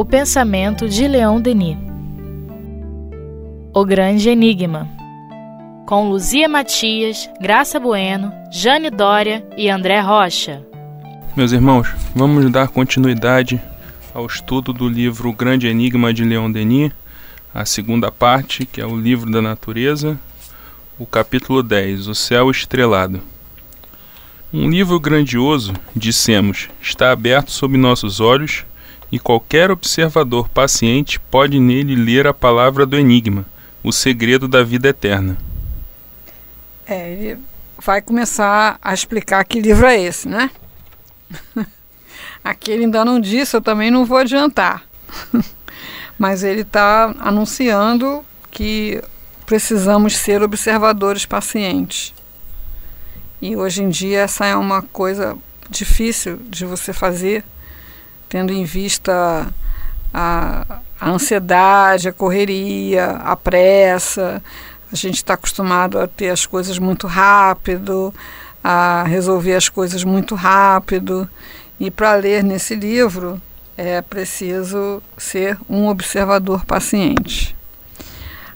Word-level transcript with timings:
O 0.00 0.04
pensamento 0.04 0.88
de 0.88 1.08
Leon 1.08 1.40
Denis. 1.40 1.76
O 3.74 3.84
Grande 3.84 4.28
Enigma. 4.28 4.88
Com 5.88 6.08
Luzia 6.08 6.48
Matias, 6.48 7.28
Graça 7.40 7.80
Bueno, 7.80 8.32
Jane 8.48 8.90
Dória 8.90 9.44
e 9.56 9.68
André 9.68 9.98
Rocha. 9.98 10.64
Meus 11.34 11.50
irmãos, 11.50 11.88
vamos 12.14 12.48
dar 12.48 12.68
continuidade 12.68 13.60
ao 14.14 14.24
estudo 14.24 14.72
do 14.72 14.88
livro 14.88 15.30
O 15.30 15.32
Grande 15.32 15.66
Enigma 15.66 16.14
de 16.14 16.22
Leon 16.22 16.52
Denis, 16.52 16.92
a 17.52 17.64
segunda 17.64 18.12
parte, 18.12 18.64
que 18.66 18.80
é 18.80 18.86
o 18.86 18.94
livro 18.94 19.28
da 19.28 19.42
natureza, 19.42 20.16
o 20.96 21.06
capítulo 21.06 21.60
10, 21.60 22.06
O 22.06 22.14
Céu 22.14 22.52
Estrelado. 22.52 23.20
Um 24.52 24.70
livro 24.70 25.00
grandioso, 25.00 25.72
dissemos, 25.92 26.68
está 26.80 27.10
aberto 27.10 27.50
sob 27.50 27.76
nossos 27.76 28.20
olhos 28.20 28.64
e 29.10 29.18
qualquer 29.18 29.70
observador 29.70 30.48
paciente 30.48 31.18
pode 31.18 31.58
nele 31.58 31.94
ler 31.96 32.26
a 32.26 32.34
palavra 32.34 32.84
do 32.84 32.96
enigma, 32.96 33.46
o 33.82 33.92
segredo 33.92 34.46
da 34.46 34.62
vida 34.62 34.88
eterna. 34.88 35.36
É, 36.86 37.12
ele 37.12 37.38
vai 37.82 38.02
começar 38.02 38.78
a 38.82 38.92
explicar 38.92 39.44
que 39.44 39.60
livro 39.60 39.86
é 39.86 40.00
esse, 40.00 40.28
né? 40.28 40.50
Aqui 42.42 42.70
ele 42.70 42.84
ainda 42.84 43.04
não 43.04 43.20
disse, 43.20 43.56
eu 43.56 43.60
também 43.60 43.90
não 43.90 44.04
vou 44.04 44.18
adiantar. 44.18 44.82
Mas 46.18 46.42
ele 46.42 46.62
está 46.62 47.14
anunciando 47.20 48.24
que 48.50 49.02
precisamos 49.46 50.16
ser 50.16 50.42
observadores 50.42 51.24
pacientes. 51.24 52.14
E 53.40 53.54
hoje 53.56 53.82
em 53.82 53.88
dia 53.88 54.20
essa 54.20 54.44
é 54.46 54.56
uma 54.56 54.82
coisa 54.82 55.36
difícil 55.70 56.38
de 56.48 56.64
você 56.64 56.92
fazer 56.92 57.44
tendo 58.28 58.52
em 58.52 58.64
vista 58.64 59.46
a, 60.12 60.80
a 61.00 61.10
ansiedade, 61.10 62.08
a 62.08 62.12
correria, 62.12 63.10
a 63.24 63.34
pressa. 63.36 64.42
A 64.92 64.96
gente 64.96 65.16
está 65.16 65.34
acostumado 65.34 65.98
a 65.98 66.06
ter 66.06 66.30
as 66.30 66.46
coisas 66.46 66.78
muito 66.78 67.06
rápido, 67.06 68.12
a 68.62 69.04
resolver 69.04 69.54
as 69.54 69.68
coisas 69.68 70.04
muito 70.04 70.34
rápido. 70.34 71.28
E 71.78 71.90
para 71.90 72.14
ler 72.14 72.42
nesse 72.42 72.74
livro 72.74 73.40
é 73.76 74.02
preciso 74.02 75.00
ser 75.16 75.56
um 75.68 75.86
observador 75.86 76.64
paciente. 76.64 77.56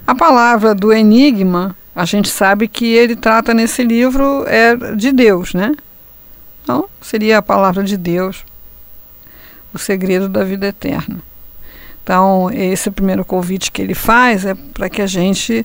A 0.04 0.14
palavra 0.14 0.74
do 0.74 0.92
enigma, 0.92 1.76
a 1.94 2.04
gente 2.04 2.28
sabe 2.28 2.66
que 2.66 2.92
ele 2.92 3.14
trata 3.14 3.54
nesse 3.54 3.84
livro 3.84 4.44
é 4.48 4.74
de 4.96 5.12
Deus, 5.12 5.54
né? 5.54 5.74
Então, 6.62 6.88
seria 7.00 7.38
a 7.38 7.42
palavra 7.42 7.84
de 7.84 7.96
Deus 7.96 8.44
o 9.72 9.78
segredo 9.78 10.28
da 10.28 10.44
vida 10.44 10.66
eterna. 10.66 11.22
Então, 12.02 12.50
esse 12.50 12.90
primeiro 12.90 13.24
convite 13.24 13.70
que 13.70 13.80
ele 13.80 13.94
faz 13.94 14.44
é 14.44 14.54
para 14.54 14.90
que 14.90 15.00
a 15.00 15.06
gente 15.06 15.64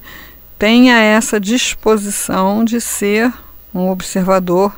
tenha 0.60 1.00
essa 1.00 1.40
disposição 1.40 2.64
de 2.64 2.80
ser 2.80 3.34
um 3.74 3.90
observador. 3.90 4.74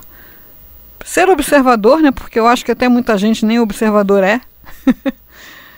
Ser 1.04 1.30
observador, 1.30 2.02
né? 2.02 2.12
Porque 2.12 2.40
eu 2.40 2.48
acho 2.48 2.64
que 2.64 2.72
até 2.72 2.88
muita 2.88 3.18
gente 3.18 3.46
nem 3.46 3.60
observador 3.60 4.24
é. 4.24 4.42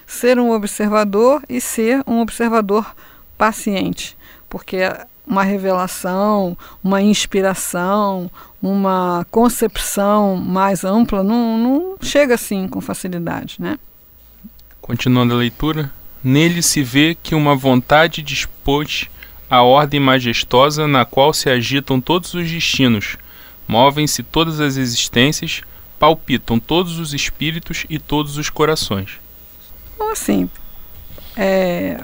ser 0.05 0.39
um 0.39 0.51
observador 0.51 1.41
e 1.47 1.61
ser 1.61 2.03
um 2.05 2.19
observador 2.19 2.95
paciente. 3.37 4.17
Porque 4.49 4.79
uma 5.25 5.43
revelação, 5.43 6.57
uma 6.83 7.01
inspiração, 7.01 8.29
uma 8.61 9.25
concepção 9.31 10.35
mais 10.35 10.83
ampla 10.83 11.23
não, 11.23 11.57
não 11.57 11.95
chega 12.01 12.35
assim 12.35 12.67
com 12.67 12.79
facilidade, 12.79 13.55
né? 13.59 13.79
Continuando 14.79 15.33
a 15.33 15.37
leitura, 15.37 15.91
nele 16.23 16.61
se 16.61 16.83
vê 16.83 17.15
que 17.21 17.33
uma 17.33 17.55
vontade 17.55 18.21
dispôs 18.21 19.09
a 19.49 19.63
ordem 19.63 19.99
majestosa 19.99 20.87
na 20.87 21.03
qual 21.03 21.33
se 21.33 21.49
agitam 21.49 21.99
todos 21.99 22.33
os 22.33 22.49
destinos, 22.49 23.17
movem-se 23.67 24.23
todas 24.23 24.59
as 24.61 24.77
existências, 24.77 25.61
palpitam 25.99 26.57
todos 26.59 26.99
os 26.99 27.13
espíritos 27.13 27.85
e 27.89 27.99
todos 27.99 28.37
os 28.37 28.49
corações. 28.49 29.19
Então, 29.93 30.11
assim, 30.11 30.49
é, 31.35 32.01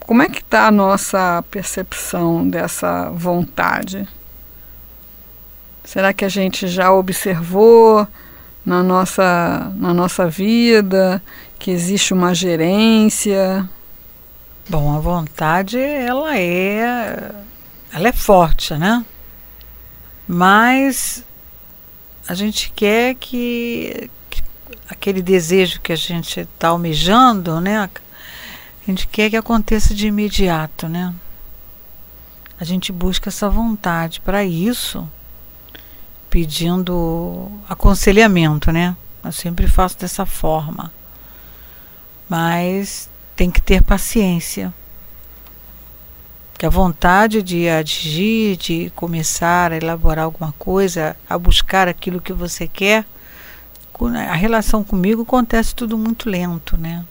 como 0.00 0.22
é 0.22 0.28
que 0.28 0.40
está 0.40 0.66
a 0.66 0.70
nossa 0.70 1.44
percepção 1.50 2.48
dessa 2.48 3.10
vontade? 3.10 4.08
Será 5.84 6.14
que 6.14 6.24
a 6.24 6.28
gente 6.28 6.66
já 6.66 6.90
observou 6.90 8.08
na 8.64 8.82
nossa, 8.82 9.70
na 9.76 9.92
nossa 9.92 10.26
vida 10.26 11.22
que 11.58 11.70
existe 11.70 12.14
uma 12.14 12.34
gerência? 12.34 13.68
Bom, 14.68 14.96
a 14.96 14.98
vontade 14.98 15.78
ela 15.78 16.36
é 16.38 17.30
ela 17.92 18.08
é 18.08 18.12
forte, 18.12 18.74
né? 18.74 19.04
Mas 20.26 21.22
a 22.26 22.32
gente 22.32 22.72
quer 22.74 23.14
que, 23.14 24.10
que 24.30 24.42
aquele 24.88 25.20
desejo 25.20 25.80
que 25.80 25.92
a 25.92 25.96
gente 25.96 26.40
está 26.40 26.68
almejando, 26.68 27.60
né? 27.60 27.78
A 27.78 27.90
gente 28.86 29.06
quer 29.06 29.28
que 29.30 29.36
aconteça 29.36 29.94
de 29.94 30.06
imediato, 30.06 30.88
né? 30.88 31.14
A 32.58 32.64
gente 32.64 32.90
busca 32.90 33.28
essa 33.28 33.50
vontade 33.50 34.20
para 34.20 34.44
isso, 34.44 35.06
pedindo 36.34 37.48
aconselhamento, 37.68 38.72
né? 38.72 38.96
Eu 39.24 39.30
sempre 39.30 39.68
faço 39.68 39.96
dessa 39.96 40.26
forma. 40.26 40.90
Mas 42.28 43.08
tem 43.36 43.52
que 43.52 43.62
ter 43.62 43.80
paciência. 43.84 44.74
Que 46.58 46.66
a 46.66 46.68
vontade 46.68 47.40
de 47.40 47.68
agir, 47.68 48.56
de 48.56 48.92
começar 48.96 49.70
a 49.70 49.76
elaborar 49.76 50.24
alguma 50.24 50.52
coisa, 50.58 51.16
a 51.30 51.38
buscar 51.38 51.86
aquilo 51.86 52.20
que 52.20 52.32
você 52.32 52.66
quer, 52.66 53.04
a 54.28 54.34
relação 54.34 54.82
comigo 54.82 55.22
acontece 55.22 55.72
tudo 55.72 55.96
muito 55.96 56.28
lento, 56.28 56.76
né? 56.76 57.04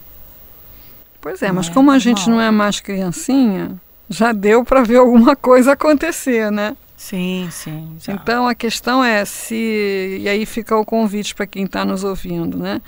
Pois 1.18 1.40
é, 1.40 1.50
mas 1.50 1.70
é 1.70 1.72
como 1.72 1.90
a 1.90 1.98
gente 1.98 2.28
não 2.28 2.38
é 2.38 2.50
mais 2.50 2.78
criancinha, 2.78 3.80
já 4.06 4.32
deu 4.32 4.66
para 4.66 4.82
ver 4.82 4.98
alguma 4.98 5.34
coisa 5.34 5.72
acontecer, 5.72 6.52
né? 6.52 6.76
Sim, 7.04 7.48
sim. 7.50 7.96
Já. 8.00 8.14
Então 8.14 8.48
a 8.48 8.54
questão 8.54 9.04
é 9.04 9.24
se. 9.26 10.18
E 10.20 10.26
aí 10.26 10.46
fica 10.46 10.74
o 10.74 10.86
convite 10.86 11.34
para 11.34 11.46
quem 11.46 11.64
está 11.64 11.84
nos 11.84 12.02
ouvindo, 12.02 12.56
né? 12.56 12.80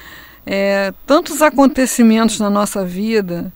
É, 0.46 0.94
tantos 1.06 1.42
acontecimentos 1.42 2.40
na 2.40 2.48
nossa 2.48 2.82
vida, 2.82 3.52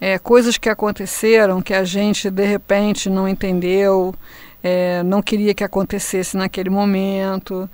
é, 0.00 0.16
coisas 0.16 0.56
que 0.58 0.68
aconteceram 0.68 1.60
que 1.60 1.74
a 1.74 1.82
gente 1.82 2.30
de 2.30 2.44
repente 2.44 3.10
não 3.10 3.26
entendeu, 3.26 4.14
é, 4.62 5.02
não 5.02 5.20
queria 5.20 5.52
que 5.52 5.64
acontecesse 5.64 6.36
naquele 6.36 6.70
momento 6.70 7.68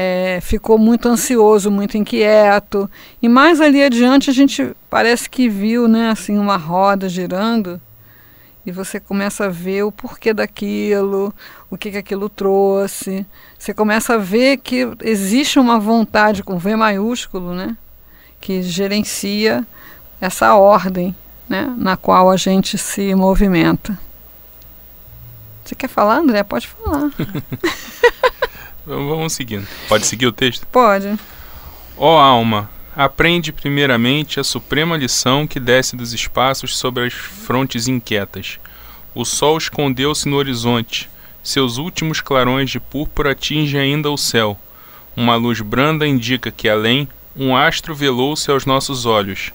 é, 0.00 0.38
ficou 0.40 0.78
muito 0.78 1.08
ansioso, 1.08 1.72
muito 1.72 1.98
inquieto. 1.98 2.88
E 3.20 3.28
mais 3.28 3.60
ali 3.60 3.82
adiante 3.82 4.30
a 4.30 4.32
gente 4.32 4.76
parece 4.88 5.28
que 5.28 5.48
viu 5.48 5.88
né, 5.88 6.10
assim, 6.10 6.38
uma 6.38 6.56
roda 6.56 7.08
girando 7.08 7.80
e 8.68 8.70
você 8.70 9.00
começa 9.00 9.46
a 9.46 9.48
ver 9.48 9.82
o 9.84 9.90
porquê 9.90 10.34
daquilo, 10.34 11.32
o 11.70 11.78
que, 11.78 11.90
que 11.90 11.96
aquilo 11.96 12.28
trouxe. 12.28 13.26
Você 13.58 13.72
começa 13.72 14.12
a 14.12 14.18
ver 14.18 14.58
que 14.58 14.86
existe 15.02 15.58
uma 15.58 15.78
vontade 15.78 16.42
com 16.42 16.58
V 16.58 16.76
maiúsculo, 16.76 17.54
né, 17.54 17.78
que 18.38 18.62
gerencia 18.62 19.66
essa 20.20 20.54
ordem 20.54 21.16
né, 21.48 21.74
na 21.78 21.96
qual 21.96 22.30
a 22.30 22.36
gente 22.36 22.76
se 22.76 23.14
movimenta. 23.14 23.98
Você 25.64 25.74
quer 25.74 25.88
falar, 25.88 26.18
André? 26.18 26.42
Pode 26.42 26.66
falar. 26.66 27.10
Vamos 28.84 29.32
seguindo. 29.32 29.66
Pode 29.88 30.04
seguir 30.04 30.26
o 30.26 30.32
texto? 30.32 30.66
Pode. 30.66 31.18
Ó 31.96 32.16
oh, 32.16 32.18
alma, 32.18 32.70
aprende 32.98 33.52
primeiramente 33.52 34.40
a 34.40 34.44
suprema 34.44 34.96
lição 34.96 35.46
que 35.46 35.60
desce 35.60 35.94
dos 35.94 36.12
espaços 36.12 36.76
sobre 36.76 37.06
as 37.06 37.12
frontes 37.12 37.86
inquietas. 37.86 38.58
O 39.14 39.24
sol 39.24 39.56
escondeu-se 39.56 40.28
no 40.28 40.34
horizonte. 40.34 41.08
Seus 41.40 41.76
últimos 41.76 42.20
clarões 42.20 42.68
de 42.70 42.80
púrpura 42.80 43.30
atingem 43.30 43.78
ainda 43.80 44.10
o 44.10 44.16
céu. 44.16 44.58
Uma 45.16 45.36
luz 45.36 45.60
branda 45.60 46.08
indica 46.08 46.50
que 46.50 46.68
além, 46.68 47.08
um 47.36 47.56
astro 47.56 47.94
velou-se 47.94 48.50
aos 48.50 48.66
nossos 48.66 49.06
olhos. 49.06 49.52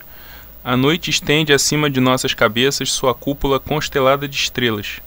A 0.63 0.77
noite 0.77 1.09
estende 1.09 1.51
acima 1.51 1.89
de 1.89 1.99
nossas 1.99 2.33
cabeças 2.33 2.93
sua 2.93 3.13
cúpula 3.13 3.59
constelada 3.59 4.25
de 4.25 4.37
estrelas. 4.37 5.01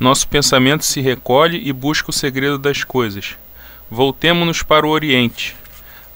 Nosso 0.00 0.26
pensamento 0.26 0.84
se 0.84 1.00
recolhe 1.00 1.62
e 1.64 1.72
busca 1.72 2.10
o 2.10 2.12
segredo 2.12 2.58
das 2.58 2.82
coisas. 2.82 3.36
Voltemo-nos 3.88 4.64
para 4.64 4.84
o 4.84 4.90
Oriente. 4.90 5.54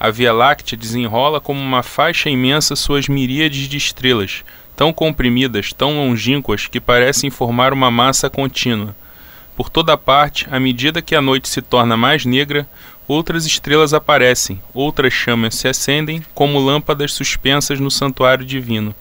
A 0.02 0.08
Via 0.08 0.32
Láctea 0.32 0.78
desenrola 0.78 1.42
como 1.42 1.60
uma 1.60 1.82
faixa 1.82 2.30
imensa 2.30 2.74
suas 2.74 3.06
miríades 3.06 3.68
de 3.68 3.76
estrelas, 3.76 4.42
tão 4.74 4.94
comprimidas, 4.94 5.74
tão 5.74 5.98
longínquas, 5.98 6.66
que 6.66 6.80
parecem 6.80 7.28
formar 7.28 7.70
uma 7.70 7.90
massa 7.90 8.30
contínua. 8.30 8.96
Por 9.54 9.68
toda 9.68 9.98
parte, 9.98 10.46
à 10.50 10.58
medida 10.58 11.02
que 11.02 11.14
a 11.14 11.20
noite 11.20 11.50
se 11.50 11.60
torna 11.60 11.98
mais 11.98 12.24
negra, 12.24 12.66
outras 13.06 13.44
estrelas 13.44 13.92
aparecem, 13.92 14.58
outras 14.72 15.12
chamas 15.12 15.54
se 15.56 15.68
acendem 15.68 16.24
como 16.32 16.58
lâmpadas 16.58 17.12
suspensas 17.12 17.78
no 17.78 17.90
santuário 17.90 18.46
divino. 18.46 18.94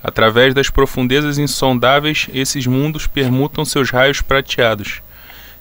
Através 0.00 0.54
das 0.54 0.70
profundezas 0.70 1.38
insondáveis, 1.38 2.28
esses 2.32 2.68
mundos 2.68 3.08
permutam 3.08 3.64
seus 3.64 3.90
raios 3.90 4.20
prateados. 4.20 5.02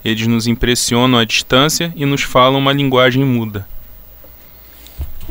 Eles 0.05 0.27
nos 0.27 0.45
impressionam 0.45 1.17
à 1.17 1.25
distância 1.25 1.91
e 1.95 2.05
nos 2.05 2.21
falam 2.21 2.59
uma 2.59 2.71
linguagem 2.71 3.25
muda. 3.25 3.65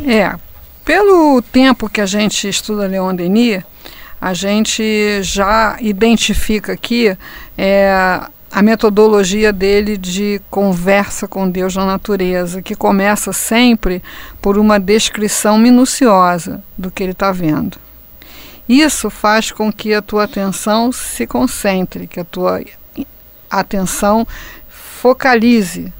É, 0.07 0.35
pelo 0.85 1.43
tempo 1.43 1.89
que 1.89 2.01
a 2.01 2.07
gente 2.07 2.49
estuda 2.49 2.87
Leon 2.87 3.15
Denis, 3.15 3.63
a 4.21 4.33
gente 4.33 5.23
já 5.23 5.77
identifica 5.81 6.73
aqui 6.73 7.17
é, 7.57 8.21
a 8.51 8.63
metodologia 8.63 9.53
dele 9.53 9.97
de 9.97 10.41
conversa 10.51 11.29
com 11.29 11.51
Deus 11.51 11.77
na 11.77 11.85
natureza, 11.85 12.63
que 12.63 12.75
começa 12.75 13.33
sempre 13.33 14.03
por 14.41 14.57
uma 14.57 14.81
descrição 14.81 15.59
minuciosa 15.59 16.63
do 16.77 16.91
que 16.91 17.03
ele 17.03 17.13
está 17.13 17.31
vendo. 17.31 17.79
Isso 18.69 19.11
faz 19.11 19.51
com 19.51 19.73
que 19.73 19.95
a 19.95 20.03
tua 20.03 20.25
atenção 20.25 20.93
se 20.93 21.27
concentre, 21.27 22.07
que 22.07 22.21
a 22.21 22.25
tua 22.25 22.63
atenção 23.51 24.27
focalize 24.69 25.93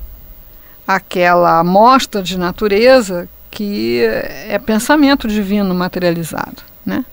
aquela 0.87 1.59
amostra 1.59 2.23
de 2.23 2.39
natureza 2.39 3.29
que 3.51 4.03
é 4.49 4.59
pensamento 4.59 5.29
divino 5.29 5.75
materializado, 5.75 6.63
né? 6.85 7.05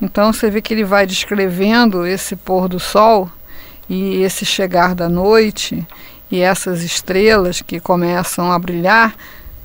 Então 0.00 0.32
você 0.32 0.50
vê 0.50 0.62
que 0.62 0.72
ele 0.72 0.84
vai 0.84 1.06
descrevendo 1.06 2.06
esse 2.06 2.34
pôr 2.34 2.68
do 2.68 2.80
sol 2.80 3.30
e 3.88 4.22
esse 4.22 4.46
chegar 4.46 4.94
da 4.94 5.08
noite 5.08 5.86
e 6.30 6.40
essas 6.40 6.82
estrelas 6.82 7.60
que 7.60 7.80
começam 7.80 8.50
a 8.50 8.58
brilhar 8.58 9.14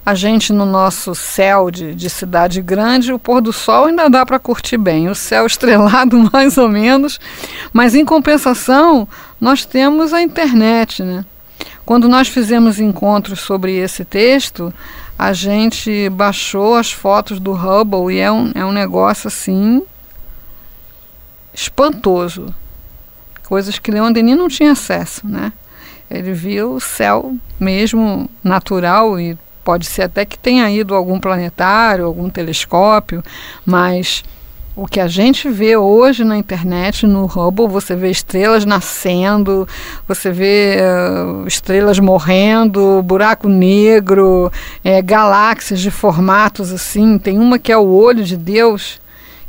a 0.05 0.13
gente 0.13 0.53
no 0.53 0.65
nosso 0.65 1.15
céu 1.15 1.71
de, 1.71 1.95
de 1.95 2.09
cidade 2.11 2.61
grande, 2.61 3.11
o 3.11 3.17
pôr 3.17 3.41
do 3.41 3.51
sol 3.51 3.85
ainda 3.85 4.07
dá 4.07 4.23
para 4.23 4.37
curtir 4.37 4.77
bem, 4.77 5.09
o 5.09 5.15
céu 5.15 5.45
estrelado 5.47 6.29
mais 6.31 6.57
ou 6.57 6.69
menos, 6.69 7.19
mas 7.73 7.95
em 7.95 8.05
compensação 8.05 9.07
nós 9.41 9.65
temos 9.65 10.13
a 10.13 10.21
internet, 10.21 11.01
né? 11.01 11.25
Quando 11.83 12.07
nós 12.07 12.27
fizemos 12.27 12.79
encontros 12.79 13.39
sobre 13.39 13.75
esse 13.75 14.03
texto, 14.03 14.73
a 15.17 15.33
gente 15.33 16.09
baixou 16.09 16.75
as 16.75 16.91
fotos 16.91 17.39
do 17.39 17.53
Hubble 17.53 18.15
e 18.15 18.19
é 18.19 18.31
um, 18.31 18.51
é 18.53 18.65
um 18.65 18.71
negócio 18.71 19.27
assim 19.27 19.83
espantoso. 21.53 22.53
Coisas 23.47 23.79
que 23.79 23.91
Leon 23.91 24.11
Denis 24.11 24.37
não 24.37 24.47
tinha 24.47 24.71
acesso, 24.71 25.27
né? 25.27 25.53
Ele 26.09 26.33
viu 26.33 26.73
o 26.73 26.81
céu 26.81 27.35
mesmo 27.59 28.29
natural 28.43 29.19
e 29.19 29.37
Pode 29.65 29.87
ser 29.87 30.03
até 30.03 30.23
que 30.25 30.37
tenha 30.37 30.69
ido 30.69 30.93
algum 30.93 31.19
planetário, 31.19 32.05
algum 32.05 32.29
telescópio, 32.29 33.23
mas 33.65 34.23
o 34.75 34.85
que 34.85 34.99
a 34.99 35.07
gente 35.07 35.47
vê 35.49 35.77
hoje 35.77 36.25
na 36.25 36.37
internet, 36.37 37.07
no 37.07 37.25
Hubble, 37.25 37.67
você 37.67 37.95
vê 37.95 38.11
estrelas 38.11 38.65
nascendo, 38.65 39.65
você 40.05 40.31
vê 40.31 40.77
uh, 40.81 41.47
estrelas 41.47 41.97
morrendo, 41.97 43.01
buraco 43.01 43.47
negro, 43.47 44.51
é, 44.83 45.01
galáxias 45.01 45.79
de 45.79 45.89
formatos 45.89 46.73
assim. 46.73 47.17
Tem 47.17 47.39
uma 47.39 47.57
que 47.57 47.71
é 47.71 47.77
o 47.77 47.87
olho 47.87 48.23
de 48.23 48.35
Deus, 48.35 48.99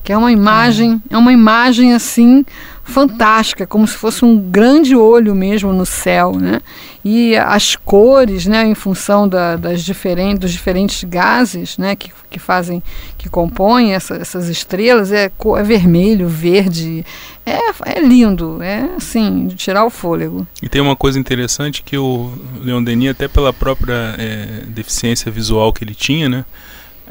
que 0.04 0.12
é 0.12 0.16
uma 0.16 0.30
imagem, 0.30 1.02
é 1.10 1.18
uma 1.18 1.32
imagem 1.32 1.92
assim 1.92 2.44
fantástica, 2.86 3.66
como 3.66 3.86
se 3.86 3.96
fosse 3.96 4.24
um 4.24 4.38
grande 4.38 4.94
olho 4.94 5.34
mesmo 5.34 5.72
no 5.72 5.84
céu, 5.84 6.36
né? 6.36 6.62
E 7.04 7.36
as 7.36 7.74
cores, 7.74 8.46
né, 8.46 8.64
em 8.64 8.74
função 8.74 9.28
da, 9.28 9.56
das 9.56 9.84
diferentes, 9.84 10.38
dos 10.38 10.52
diferentes 10.52 11.02
gases, 11.04 11.76
né, 11.76 11.94
que, 11.96 12.12
que 12.30 12.38
fazem, 12.38 12.82
que 13.18 13.28
compõem 13.28 13.92
essa, 13.92 14.14
essas 14.14 14.48
estrelas, 14.48 15.12
é, 15.12 15.24
é 15.26 15.62
vermelho, 15.62 16.28
verde, 16.28 17.04
é, 17.44 17.58
é 17.84 18.00
lindo, 18.00 18.62
é 18.62 18.88
assim, 18.96 19.48
de 19.48 19.56
tirar 19.56 19.84
o 19.84 19.90
fôlego. 19.90 20.46
E 20.62 20.68
tem 20.68 20.80
uma 20.80 20.96
coisa 20.96 21.18
interessante 21.18 21.82
que 21.82 21.98
o 21.98 22.32
Leon 22.62 22.82
Denis, 22.82 23.10
até 23.10 23.28
pela 23.28 23.52
própria 23.52 24.14
é, 24.16 24.62
deficiência 24.68 25.30
visual 25.30 25.72
que 25.72 25.82
ele 25.82 25.94
tinha, 25.94 26.28
né, 26.28 26.44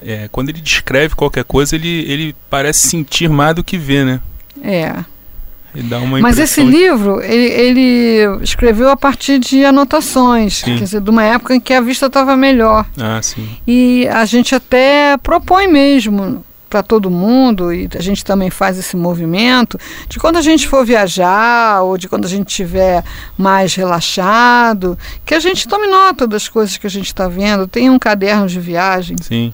é, 0.01 0.29
quando 0.31 0.49
ele 0.49 0.61
descreve 0.61 1.15
qualquer 1.15 1.43
coisa, 1.43 1.75
ele, 1.75 2.05
ele 2.09 2.35
parece 2.49 2.87
sentir 2.87 3.29
mais 3.29 3.55
do 3.55 3.63
que 3.63 3.77
ver, 3.77 4.05
né? 4.05 4.21
É. 4.61 5.14
Mas 6.21 6.39
esse 6.39 6.63
livro, 6.63 7.21
ele, 7.21 7.45
ele, 7.45 8.43
escreveu 8.43 8.89
a 8.89 8.97
partir 8.97 9.39
de 9.39 9.63
anotações, 9.65 10.57
sim. 10.57 10.77
quer 10.77 10.83
dizer, 10.83 11.01
de 11.01 11.09
uma 11.09 11.23
época 11.23 11.55
em 11.55 11.59
que 11.59 11.73
a 11.73 11.81
vista 11.81 12.05
estava 12.05 12.35
melhor. 12.35 12.85
Ah, 12.97 13.21
sim. 13.21 13.47
E 13.67 14.07
a 14.07 14.25
gente 14.25 14.55
até 14.55 15.17
propõe 15.17 15.67
mesmo 15.67 16.43
para 16.69 16.83
todo 16.83 17.09
mundo, 17.09 17.73
e 17.73 17.87
a 17.97 18.01
gente 18.01 18.25
também 18.25 18.49
faz 18.49 18.77
esse 18.77 18.97
movimento, 18.97 19.79
de 20.09 20.19
quando 20.19 20.37
a 20.37 20.41
gente 20.41 20.67
for 20.67 20.85
viajar, 20.85 21.81
ou 21.83 21.97
de 21.97 22.09
quando 22.09 22.25
a 22.25 22.27
gente 22.27 22.49
estiver 22.49 23.03
mais 23.37 23.75
relaxado, 23.75 24.97
que 25.25 25.33
a 25.33 25.39
gente 25.39 25.67
tome 25.67 25.87
nota 25.87 26.27
das 26.27 26.49
coisas 26.49 26.75
que 26.75 26.85
a 26.85 26.89
gente 26.89 27.07
está 27.07 27.27
vendo, 27.27 27.67
tem 27.67 27.89
um 27.89 27.97
caderno 27.97 28.47
de 28.47 28.59
viagem. 28.59 29.15
Sim 29.21 29.53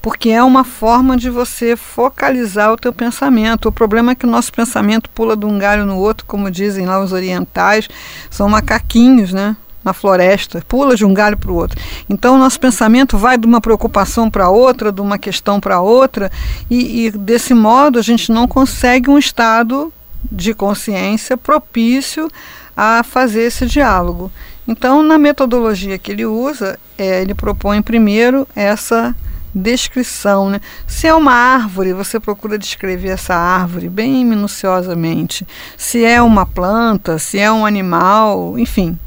porque 0.00 0.30
é 0.30 0.42
uma 0.42 0.64
forma 0.64 1.16
de 1.16 1.30
você 1.30 1.76
focalizar 1.76 2.72
o 2.72 2.76
teu 2.76 2.92
pensamento. 2.92 3.68
O 3.68 3.72
problema 3.72 4.12
é 4.12 4.14
que 4.14 4.26
o 4.26 4.30
nosso 4.30 4.52
pensamento 4.52 5.10
pula 5.10 5.36
de 5.36 5.46
um 5.46 5.58
galho 5.58 5.84
no 5.84 5.98
outro, 5.98 6.26
como 6.26 6.50
dizem 6.50 6.86
lá 6.86 7.00
os 7.02 7.12
orientais, 7.12 7.88
são 8.30 8.48
macaquinhos, 8.48 9.32
né? 9.32 9.56
Na 9.82 9.92
floresta, 9.92 10.62
pula 10.66 10.96
de 10.96 11.04
um 11.04 11.12
galho 11.12 11.36
para 11.36 11.52
o 11.52 11.56
outro. 11.56 11.78
Então, 12.08 12.36
o 12.36 12.38
nosso 12.38 12.58
pensamento 12.58 13.18
vai 13.18 13.36
de 13.36 13.46
uma 13.46 13.60
preocupação 13.60 14.30
para 14.30 14.48
outra, 14.48 14.90
de 14.90 15.02
uma 15.02 15.18
questão 15.18 15.60
para 15.60 15.80
outra, 15.82 16.32
e, 16.70 17.04
e 17.04 17.10
desse 17.10 17.52
modo 17.52 17.98
a 17.98 18.02
gente 18.02 18.32
não 18.32 18.48
consegue 18.48 19.10
um 19.10 19.18
estado 19.18 19.92
de 20.32 20.54
consciência 20.54 21.36
propício 21.36 22.30
a 22.74 23.02
fazer 23.02 23.42
esse 23.42 23.66
diálogo. 23.66 24.32
Então, 24.66 25.02
na 25.02 25.18
metodologia 25.18 25.98
que 25.98 26.10
ele 26.10 26.24
usa, 26.24 26.78
é, 26.96 27.20
ele 27.20 27.34
propõe 27.34 27.82
primeiro 27.82 28.48
essa 28.56 29.14
descrição. 29.54 30.50
Né? 30.50 30.60
Se 30.86 31.06
é 31.06 31.14
uma 31.14 31.32
árvore, 31.32 31.92
você 31.92 32.18
procura 32.18 32.58
descrever 32.58 33.08
essa 33.08 33.34
árvore 33.34 33.88
bem 33.88 34.24
minuciosamente. 34.24 35.46
Se 35.76 36.04
é 36.04 36.20
uma 36.20 36.44
planta, 36.44 37.18
se 37.18 37.38
é 37.38 37.50
um 37.50 37.64
animal, 37.64 38.58
enfim. 38.58 38.98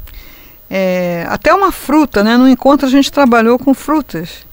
É, 0.70 1.26
até 1.28 1.52
uma 1.52 1.72
fruta, 1.72 2.22
né? 2.22 2.36
No 2.36 2.48
encontro 2.48 2.86
a 2.86 2.90
gente 2.90 3.12
trabalhou 3.12 3.58
com 3.58 3.74
frutas. 3.74 4.46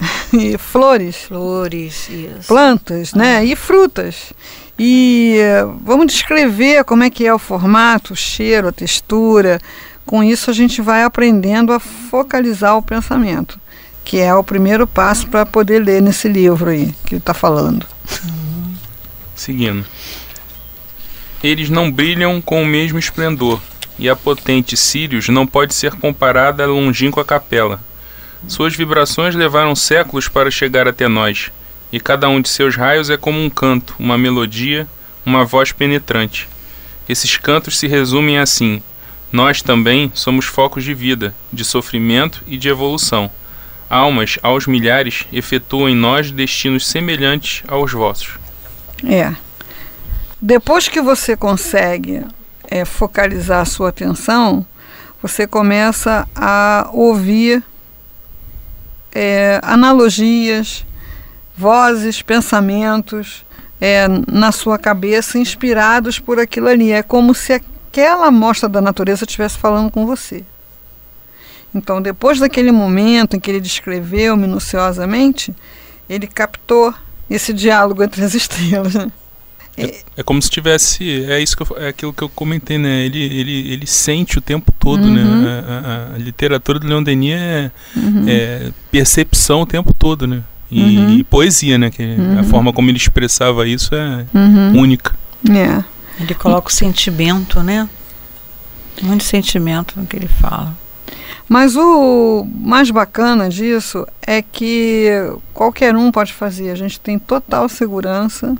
e 0.32 0.56
flores. 0.58 1.22
Flores, 1.22 2.08
isso. 2.08 2.48
Plantas, 2.48 3.14
né? 3.14 3.38
ah. 3.38 3.40
né? 3.40 3.44
E 3.46 3.56
frutas. 3.56 4.32
E 4.78 5.38
vamos 5.82 6.06
descrever 6.06 6.84
como 6.84 7.02
é 7.02 7.10
que 7.10 7.26
é 7.26 7.34
o 7.34 7.38
formato, 7.38 8.12
o 8.12 8.16
cheiro, 8.16 8.68
a 8.68 8.72
textura. 8.72 9.60
Com 10.06 10.22
isso 10.22 10.50
a 10.50 10.54
gente 10.54 10.80
vai 10.80 11.02
aprendendo 11.02 11.72
a 11.72 11.80
focalizar 11.80 12.76
o 12.76 12.82
pensamento 12.82 13.60
que 14.08 14.16
é 14.16 14.34
o 14.34 14.42
primeiro 14.42 14.86
passo 14.86 15.28
para 15.28 15.44
poder 15.44 15.80
ler 15.80 16.00
nesse 16.00 16.28
livro 16.28 16.70
aí 16.70 16.94
que 17.04 17.16
está 17.16 17.34
falando. 17.34 17.86
Seguindo. 19.36 19.84
Eles 21.44 21.68
não 21.68 21.92
brilham 21.92 22.40
com 22.40 22.62
o 22.62 22.66
mesmo 22.66 22.98
esplendor, 22.98 23.60
e 23.98 24.08
a 24.08 24.16
potente 24.16 24.78
Sirius 24.78 25.28
não 25.28 25.46
pode 25.46 25.74
ser 25.74 25.92
comparada 25.92 26.64
à 26.64 26.66
longínqua 26.66 27.22
capela. 27.22 27.82
Suas 28.46 28.74
vibrações 28.74 29.34
levaram 29.34 29.76
séculos 29.76 30.26
para 30.26 30.50
chegar 30.50 30.88
até 30.88 31.06
nós, 31.06 31.52
e 31.92 32.00
cada 32.00 32.30
um 32.30 32.40
de 32.40 32.48
seus 32.48 32.76
raios 32.76 33.10
é 33.10 33.18
como 33.18 33.38
um 33.38 33.50
canto, 33.50 33.94
uma 33.98 34.16
melodia, 34.16 34.88
uma 35.22 35.44
voz 35.44 35.70
penetrante. 35.70 36.48
Esses 37.06 37.36
cantos 37.36 37.78
se 37.78 37.86
resumem 37.86 38.38
assim: 38.38 38.82
nós 39.30 39.60
também 39.60 40.10
somos 40.14 40.46
focos 40.46 40.82
de 40.82 40.94
vida, 40.94 41.34
de 41.52 41.62
sofrimento 41.62 42.42
e 42.46 42.56
de 42.56 42.70
evolução 42.70 43.30
almas 43.88 44.38
aos 44.42 44.66
milhares 44.66 45.26
efetuam 45.32 45.88
em 45.88 45.94
nós 45.94 46.30
destinos 46.30 46.86
semelhantes 46.86 47.62
aos 47.68 47.92
vossos. 47.92 48.38
É. 49.04 49.34
Depois 50.40 50.88
que 50.88 51.00
você 51.00 51.36
consegue 51.36 52.24
é, 52.68 52.84
focalizar 52.84 53.60
a 53.60 53.64
sua 53.64 53.88
atenção, 53.88 54.64
você 55.20 55.46
começa 55.46 56.28
a 56.34 56.88
ouvir 56.92 57.62
é, 59.12 59.58
analogias, 59.62 60.86
vozes, 61.56 62.22
pensamentos 62.22 63.44
é, 63.80 64.06
na 64.30 64.52
sua 64.52 64.78
cabeça 64.78 65.38
inspirados 65.38 66.18
por 66.18 66.38
aquilo 66.38 66.68
ali. 66.68 66.92
É 66.92 67.02
como 67.02 67.34
se 67.34 67.52
aquela 67.52 68.26
amostra 68.26 68.68
da 68.68 68.80
natureza 68.80 69.24
estivesse 69.24 69.58
falando 69.58 69.90
com 69.90 70.06
você. 70.06 70.44
Então, 71.74 72.00
depois 72.00 72.38
daquele 72.38 72.72
momento 72.72 73.36
em 73.36 73.40
que 73.40 73.50
ele 73.50 73.60
descreveu 73.60 74.36
minuciosamente, 74.36 75.54
ele 76.08 76.26
captou 76.26 76.94
esse 77.28 77.52
diálogo 77.52 78.02
entre 78.02 78.24
as 78.24 78.34
estrelas. 78.34 78.94
Né? 78.94 79.10
É, 79.76 80.02
é, 80.16 80.22
como 80.22 80.42
se 80.42 80.50
tivesse. 80.50 81.24
É 81.24 81.40
isso 81.40 81.56
que 81.56 81.62
eu, 81.62 81.78
é 81.78 81.88
aquilo 81.88 82.12
que 82.12 82.22
eu 82.22 82.28
comentei, 82.28 82.78
né? 82.78 83.04
Ele, 83.04 83.22
ele, 83.22 83.72
ele 83.72 83.86
sente 83.86 84.38
o 84.38 84.40
tempo 84.40 84.72
todo, 84.72 85.06
né? 85.08 85.22
uhum. 85.22 85.42
né? 85.42 85.64
A, 85.66 85.72
a, 85.72 86.14
a, 86.14 86.18
literatura 86.18 86.78
do 86.80 86.86
Leon 86.86 87.02
Denis 87.02 87.34
é, 87.34 87.70
uhum. 87.94 88.24
é, 88.26 88.72
percepção 88.90 89.62
o 89.62 89.66
tempo 89.66 89.94
todo, 89.94 90.26
né? 90.26 90.42
E, 90.70 90.98
uhum. 90.98 91.10
e 91.18 91.24
poesia, 91.24 91.78
né? 91.78 91.90
Que 91.90 92.02
a 92.02 92.06
uhum. 92.06 92.44
forma 92.44 92.72
como 92.72 92.90
ele 92.90 92.98
expressava 92.98 93.66
isso 93.68 93.94
é 93.94 94.26
uhum. 94.34 94.80
única. 94.80 95.14
É. 95.48 95.84
Ele 96.20 96.34
coloca 96.34 96.68
o 96.68 96.72
sentimento, 96.72 97.62
né? 97.62 97.88
Muito 99.00 99.22
sentimento 99.22 99.94
no 99.98 100.04
que 100.06 100.16
ele 100.16 100.26
fala. 100.26 100.76
Mas 101.48 101.76
o 101.76 102.46
mais 102.54 102.90
bacana 102.90 103.48
disso 103.48 104.06
é 104.20 104.42
que 104.42 105.08
qualquer 105.54 105.96
um 105.96 106.12
pode 106.12 106.34
fazer. 106.34 106.70
A 106.70 106.74
gente 106.74 107.00
tem 107.00 107.18
total 107.18 107.68
segurança 107.68 108.54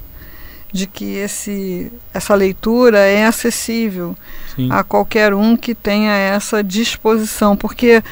de 0.73 0.87
que 0.87 1.17
esse, 1.17 1.93
essa 2.13 2.35
leitura 2.35 2.99
é 2.99 3.27
acessível 3.27 4.17
Sim. 4.55 4.69
a 4.71 4.83
qualquer 4.83 5.35
um 5.35 5.57
que 5.57 5.75
tenha 5.75 6.13
essa 6.13 6.63
disposição, 6.63 7.57
porque 7.57 8.03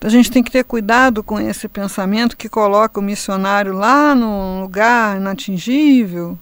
a 0.00 0.08
gente 0.08 0.30
tem 0.30 0.42
que 0.42 0.50
ter 0.50 0.64
cuidado 0.64 1.22
com 1.22 1.40
esse 1.40 1.68
pensamento 1.68 2.36
que 2.36 2.48
coloca 2.48 3.00
o 3.00 3.02
missionário 3.02 3.72
lá 3.72 4.14
num 4.14 4.62
lugar 4.62 5.16
inatingível 5.16 6.38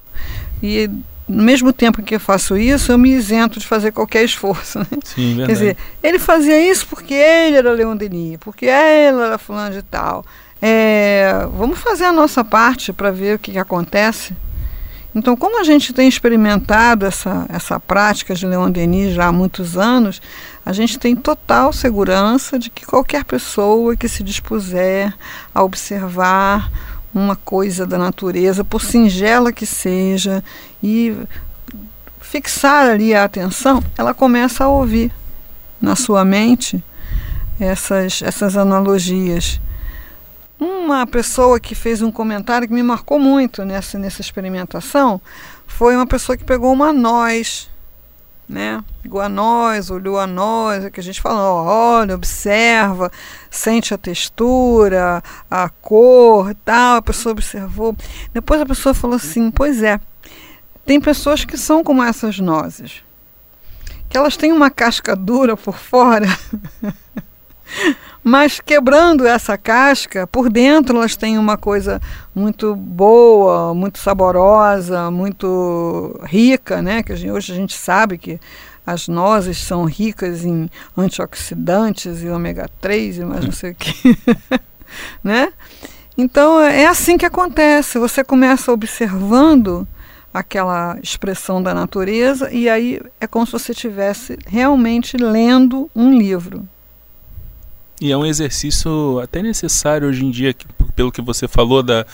e 0.62 0.90
no 1.32 1.42
mesmo 1.42 1.72
tempo 1.72 2.02
que 2.02 2.14
eu 2.14 2.20
faço 2.20 2.56
isso, 2.56 2.92
eu 2.92 2.98
me 2.98 3.10
isento 3.10 3.58
de 3.58 3.66
fazer 3.66 3.90
qualquer 3.90 4.22
esforço. 4.22 4.78
Né? 4.78 4.86
Sim, 5.02 5.36
Quer 5.46 5.52
dizer, 5.52 5.76
ele 6.02 6.18
fazia 6.18 6.70
isso 6.70 6.86
porque 6.86 7.14
ele 7.14 7.56
era 7.56 7.72
Leon 7.72 7.96
Denis, 7.96 8.36
porque 8.38 8.66
ela 8.66 9.26
era 9.26 9.38
fulano 9.38 9.74
de 9.74 9.82
tal. 9.82 10.24
É, 10.60 11.46
vamos 11.56 11.78
fazer 11.78 12.04
a 12.04 12.12
nossa 12.12 12.44
parte 12.44 12.92
para 12.92 13.10
ver 13.10 13.36
o 13.36 13.38
que, 13.38 13.52
que, 13.52 13.58
acontece. 13.58 14.36
Então, 15.14 15.36
como 15.36 15.60
a 15.60 15.64
gente 15.64 15.92
tem 15.92 16.06
experimentado 16.06 17.04
essa, 17.04 17.46
essa 17.48 17.80
prática 17.80 18.34
de 18.34 18.46
Leon 18.46 18.70
Denis 18.70 19.14
já 19.14 19.26
há 19.26 19.32
muitos 19.32 19.76
anos, 19.76 20.20
a 20.64 20.72
gente 20.72 20.98
tem 20.98 21.16
total 21.16 21.72
segurança 21.72 22.58
de 22.58 22.70
que 22.70 22.86
qualquer 22.86 23.24
pessoa 23.24 23.96
que 23.96 24.08
se 24.08 24.22
dispuser 24.22 25.12
a 25.54 25.62
observar 25.62 26.70
uma 27.14 27.36
coisa 27.36 27.86
da 27.86 27.98
natureza, 27.98 28.64
por 28.64 28.82
singela 28.82 29.52
que 29.52 29.66
seja, 29.66 30.42
e 30.82 31.16
fixar 32.20 32.86
ali 32.86 33.14
a 33.14 33.24
atenção, 33.24 33.82
ela 33.96 34.14
começa 34.14 34.64
a 34.64 34.68
ouvir 34.68 35.12
na 35.80 35.94
sua 35.96 36.24
mente 36.24 36.82
essas, 37.60 38.22
essas 38.22 38.56
analogias. 38.56 39.60
Uma 40.58 41.06
pessoa 41.06 41.58
que 41.58 41.74
fez 41.74 42.00
um 42.02 42.10
comentário 42.10 42.68
que 42.68 42.74
me 42.74 42.82
marcou 42.82 43.18
muito 43.18 43.64
nessa, 43.64 43.98
nessa 43.98 44.20
experimentação 44.20 45.20
foi 45.66 45.96
uma 45.96 46.06
pessoa 46.06 46.36
que 46.36 46.44
pegou 46.44 46.72
uma 46.72 46.92
noz 46.92 47.68
né? 48.52 48.84
Igual 49.04 49.24
a 49.24 49.28
nós, 49.28 49.90
olhou 49.90 50.18
a 50.18 50.26
nós, 50.26 50.84
é 50.84 50.90
que 50.90 51.00
a 51.00 51.02
gente 51.02 51.20
fala, 51.20 51.40
olha, 51.42 52.14
observa, 52.14 53.10
sente 53.50 53.94
a 53.94 53.98
textura, 53.98 55.22
a 55.50 55.68
cor, 55.68 56.54
tal, 56.64 56.98
a 56.98 57.02
pessoa 57.02 57.32
observou. 57.32 57.96
Depois 58.32 58.60
a 58.60 58.66
pessoa 58.66 58.94
falou 58.94 59.16
assim, 59.16 59.50
pois 59.50 59.82
é, 59.82 59.98
tem 60.84 61.00
pessoas 61.00 61.44
que 61.44 61.56
são 61.56 61.82
como 61.82 62.02
essas 62.02 62.38
nozes, 62.38 63.02
que 64.08 64.16
elas 64.16 64.36
têm 64.36 64.52
uma 64.52 64.70
casca 64.70 65.16
dura 65.16 65.56
por 65.56 65.78
fora, 65.78 66.26
mas 68.22 68.60
quebrando 68.60 69.26
essa 69.26 69.58
casca, 69.58 70.26
por 70.26 70.48
dentro 70.50 70.96
elas 70.96 71.16
têm 71.16 71.38
uma 71.38 71.56
coisa 71.56 72.00
muito 72.34 72.74
boa, 72.74 73.74
muito 73.74 73.98
saborosa, 73.98 75.10
muito 75.10 76.18
rica, 76.24 76.80
né? 76.80 77.02
Que 77.02 77.12
hoje 77.12 77.52
a 77.52 77.56
gente 77.56 77.76
sabe 77.76 78.18
que 78.18 78.40
as 78.86 79.08
nozes 79.08 79.58
são 79.58 79.84
ricas 79.84 80.44
em 80.44 80.68
antioxidantes 80.96 82.22
e 82.22 82.28
ômega 82.28 82.68
3 82.80 83.18
e 83.18 83.24
mais 83.24 83.44
não 83.44 83.52
sei 83.52 83.72
o 83.72 83.74
que, 83.74 84.18
né? 85.22 85.52
Então 86.16 86.60
é 86.60 86.86
assim 86.86 87.16
que 87.16 87.26
acontece. 87.26 87.98
Você 87.98 88.22
começa 88.22 88.72
observando 88.72 89.86
aquela 90.32 90.98
expressão 91.02 91.62
da 91.62 91.74
natureza 91.74 92.50
e 92.52 92.68
aí 92.68 93.00
é 93.20 93.26
como 93.26 93.46
se 93.46 93.52
você 93.52 93.72
estivesse 93.72 94.38
realmente 94.46 95.16
lendo 95.16 95.90
um 95.94 96.16
livro. 96.16 96.68
E 98.02 98.10
é 98.10 98.16
um 98.16 98.26
exercício 98.26 99.20
até 99.20 99.40
necessário 99.40 100.08
hoje 100.08 100.24
em 100.24 100.30
dia, 100.32 100.52
pelo 100.96 101.12
que 101.12 101.22
você 101.22 101.46
falou 101.46 101.84
da 101.84 102.04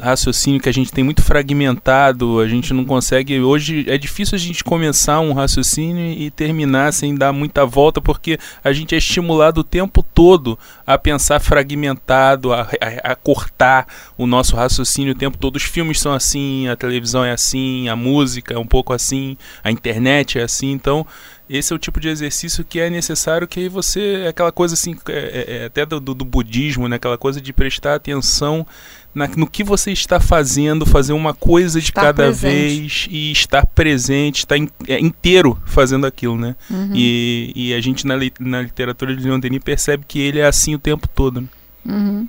raciocínio 0.00 0.60
que 0.60 0.68
a 0.68 0.72
gente 0.72 0.90
tem 0.90 1.04
muito 1.04 1.22
fragmentado, 1.22 2.40
a 2.40 2.48
gente 2.48 2.72
não 2.72 2.84
consegue. 2.84 3.38
Hoje 3.40 3.84
é 3.88 3.96
difícil 3.98 4.36
a 4.36 4.38
gente 4.38 4.64
começar 4.64 5.20
um 5.20 5.32
raciocínio 5.32 6.12
e 6.12 6.30
terminar 6.30 6.92
sem 6.92 7.14
dar 7.14 7.32
muita 7.32 7.66
volta, 7.66 8.00
porque 8.00 8.38
a 8.64 8.72
gente 8.72 8.94
é 8.94 8.98
estimulado 8.98 9.60
o 9.60 9.64
tempo 9.64 10.02
todo 10.02 10.58
a 10.86 10.96
pensar 10.96 11.40
fragmentado, 11.40 12.52
a, 12.52 12.62
a, 12.62 13.12
a 13.12 13.14
cortar 13.14 13.86
o 14.16 14.26
nosso 14.26 14.56
raciocínio 14.56 15.12
o 15.12 15.18
tempo 15.18 15.36
todo. 15.36 15.56
Os 15.56 15.62
filmes 15.62 16.00
são 16.00 16.12
assim, 16.12 16.68
a 16.68 16.76
televisão 16.76 17.24
é 17.24 17.32
assim, 17.32 17.88
a 17.88 17.96
música 17.96 18.54
é 18.54 18.58
um 18.58 18.66
pouco 18.66 18.92
assim, 18.92 19.36
a 19.62 19.70
internet 19.70 20.38
é 20.38 20.42
assim, 20.42 20.70
então 20.70 21.06
esse 21.48 21.72
é 21.72 21.76
o 21.76 21.78
tipo 21.78 21.98
de 21.98 22.08
exercício 22.08 22.64
que 22.64 22.78
é 22.78 22.90
necessário 22.90 23.48
que 23.48 23.68
você 23.68 24.22
é 24.24 24.28
aquela 24.28 24.52
coisa 24.52 24.74
assim 24.74 24.96
é, 25.08 25.12
é, 25.12 25.56
é 25.56 25.64
até 25.66 25.86
do, 25.86 25.98
do, 26.00 26.24
budismo 26.24 26.88
né 26.88 26.96
aquela 26.96 27.16
coisa 27.16 27.40
de 27.40 27.52
prestar 27.52 27.94
atenção 27.94 28.66
na, 29.14 29.26
no 29.28 29.46
que 29.46 29.64
você 29.64 29.90
está 29.90 30.20
fazendo 30.20 30.84
fazer 30.84 31.14
uma 31.14 31.32
coisa 31.32 31.80
de 31.80 31.86
estar 31.86 32.02
cada 32.02 32.24
presente. 32.24 33.08
vez 33.08 33.08
e 33.10 33.32
estar 33.32 33.64
presente 33.66 34.40
estar 34.40 34.58
in, 34.58 34.68
é, 34.86 35.00
inteiro 35.00 35.58
fazendo 35.64 36.06
aquilo 36.06 36.36
né 36.36 36.54
uhum. 36.70 36.92
e, 36.94 37.52
e 37.54 37.74
a 37.74 37.80
gente 37.80 38.06
na, 38.06 38.14
na 38.38 38.62
literatura 38.62 39.16
de 39.16 39.22
Leon 39.22 39.40
Denis 39.40 39.62
percebe 39.62 40.04
que 40.06 40.20
ele 40.20 40.40
é 40.40 40.46
assim 40.46 40.74
o 40.74 40.78
tempo 40.78 41.08
todo 41.08 41.40
né? 41.40 41.48
uhum. 41.86 42.28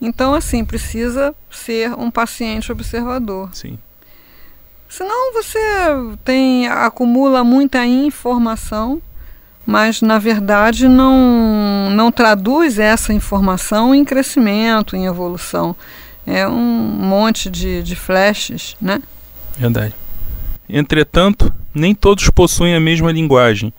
então 0.00 0.34
assim 0.34 0.64
precisa 0.64 1.34
ser 1.50 1.92
um 1.94 2.10
paciente 2.10 2.72
observador 2.72 3.50
sim 3.52 3.78
Senão 4.88 5.32
você 5.32 5.58
tem 6.24 6.68
acumula 6.68 7.42
muita 7.42 7.84
informação, 7.84 9.02
mas 9.64 10.00
na 10.00 10.18
verdade 10.18 10.88
não 10.88 11.90
não 11.90 12.12
traduz 12.12 12.78
essa 12.78 13.12
informação 13.12 13.94
em 13.94 14.04
crescimento, 14.04 14.96
em 14.96 15.06
evolução. 15.06 15.74
É 16.26 16.46
um 16.46 16.52
monte 16.54 17.48
de, 17.48 17.82
de 17.82 17.94
flashes, 17.94 18.76
né? 18.80 19.00
Verdade. 19.56 19.94
Entretanto, 20.68 21.52
nem 21.72 21.94
todos 21.94 22.28
possuem 22.30 22.74
a 22.74 22.80
mesma 22.80 23.12
linguagem, 23.12 23.72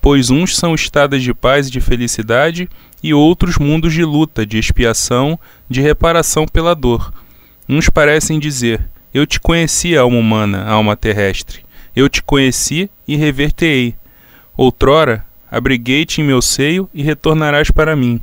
pois 0.00 0.30
uns 0.30 0.56
são 0.56 0.74
estados 0.74 1.22
de 1.22 1.34
paz 1.34 1.66
e 1.66 1.70
de 1.70 1.80
felicidade 1.80 2.68
e 3.02 3.12
outros 3.12 3.58
mundos 3.58 3.92
de 3.92 4.04
luta, 4.04 4.46
de 4.46 4.58
expiação, 4.58 5.38
de 5.68 5.80
reparação 5.80 6.46
pela 6.46 6.74
dor. 6.74 7.12
Uns 7.68 7.88
parecem 7.88 8.38
dizer: 8.38 8.88
eu 9.12 9.26
te 9.26 9.40
conheci, 9.40 9.96
alma 9.96 10.18
humana, 10.18 10.64
alma 10.64 10.96
terrestre. 10.96 11.64
Eu 11.94 12.08
te 12.08 12.22
conheci 12.22 12.90
e 13.06 13.16
reverterei. 13.16 13.94
Outrora, 14.56 15.24
abriguei-te 15.50 16.20
em 16.20 16.24
meu 16.24 16.42
seio 16.42 16.88
e 16.92 17.02
retornarás 17.02 17.70
para 17.70 17.96
mim. 17.96 18.20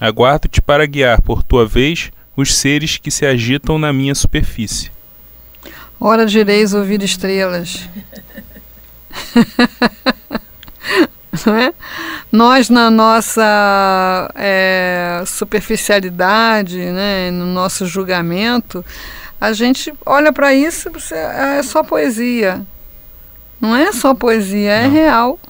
Aguardo-te 0.00 0.60
para 0.60 0.86
guiar, 0.86 1.22
por 1.22 1.42
tua 1.42 1.64
vez, 1.64 2.10
os 2.36 2.54
seres 2.54 2.96
que 2.98 3.10
se 3.10 3.24
agitam 3.24 3.78
na 3.78 3.92
minha 3.92 4.14
superfície. 4.14 4.90
Ora 6.00 6.26
direis 6.26 6.74
ouvir 6.74 7.02
estrelas. 7.02 7.88
é? 11.46 11.72
Nós, 12.30 12.68
na 12.68 12.90
nossa 12.90 14.30
é, 14.34 15.22
superficialidade, 15.26 16.78
né, 16.78 17.30
no 17.30 17.46
nosso 17.46 17.86
julgamento, 17.86 18.84
a 19.40 19.52
gente 19.52 19.92
olha 20.04 20.32
para 20.32 20.54
isso, 20.54 20.90
é 21.12 21.62
só 21.62 21.82
poesia. 21.82 22.64
Não 23.60 23.74
é 23.74 23.92
só 23.92 24.14
poesia, 24.14 24.72
é 24.72 24.84
Não. 24.84 24.90
real. 24.90 25.40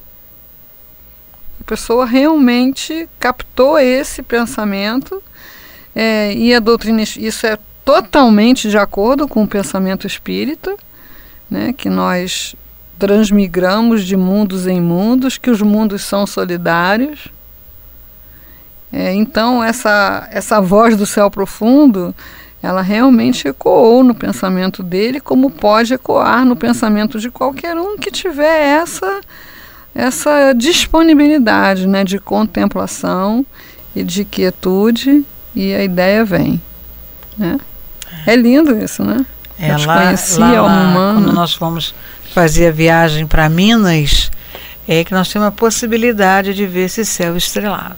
A 1.61 1.65
pessoa 1.65 2.05
realmente 2.05 3.09
captou 3.19 3.79
esse 3.79 4.23
pensamento 4.23 5.23
é, 5.95 6.35
e 6.35 6.55
a 6.55 6.61
doutrina, 6.61 7.03
isso 7.03 7.47
é 7.47 7.59
totalmente 7.85 8.69
de 8.69 8.77
acordo 8.77 9.29
com 9.29 9.45
o 9.45 9.49
pensamento 9.49 10.07
espírita, 10.07 10.77
né, 11.49 11.73
que 11.73 11.89
nós 11.89 12.57
transmigramos 12.99 14.05
de 14.05 14.17
mundos 14.17 14.67
em 14.67 14.81
mundos, 14.81 15.39
que 15.39 15.51
os 15.51 15.61
mundos 15.63 16.03
são 16.03 16.27
solidários. 16.27 17.29
É, 18.93 19.13
então, 19.13 19.63
essa, 19.63 20.29
essa 20.31 20.61
voz 20.61 20.97
do 20.97 21.05
céu 21.05 21.31
profundo 21.31 22.15
ela 22.65 22.81
realmente 22.81 23.47
ecoou 23.47 24.03
no 24.03 24.15
pensamento 24.15 24.83
dele, 24.83 25.21
como 25.21 25.51
pode 25.51 25.93
ecoar 25.93 26.47
no 26.47 26.57
pensamento 26.57 27.21
de 27.21 27.31
qualquer 27.31 27.77
um 27.77 27.99
que 27.99 28.11
tiver 28.11 28.81
essa 28.81 29.21
essa 29.95 30.53
disponibilidade, 30.55 31.87
né, 31.87 32.03
de 32.03 32.19
contemplação 32.19 33.47
e 33.95 34.03
de 34.03 34.25
quietude 34.25 35.25
e 35.55 35.73
a 35.73 35.85
ideia 35.85 36.25
vem, 36.25 36.61
né? 37.39 37.61
É 38.27 38.35
lindo 38.35 38.77
isso, 38.77 39.05
né? 39.05 39.25
É, 39.57 39.67
Eu 39.67 39.87
lá, 39.87 40.11
desconhecia 40.11 40.63
lá, 40.63 40.63
lá, 40.63 40.89
humana. 40.89 41.21
quando 41.21 41.33
nós 41.33 41.55
fomos 41.55 41.95
fazer 42.33 42.69
a 42.69 42.73
viagem 42.73 43.27
para 43.27 43.49
Minas, 43.49 44.33
é 44.89 45.05
que 45.05 45.13
nós 45.13 45.29
temos 45.29 45.47
a 45.47 45.53
possibilidade 45.53 46.55
de 46.55 46.67
ver 46.67 46.87
esse 46.87 47.05
céu 47.05 47.37
estrelado. 47.37 47.97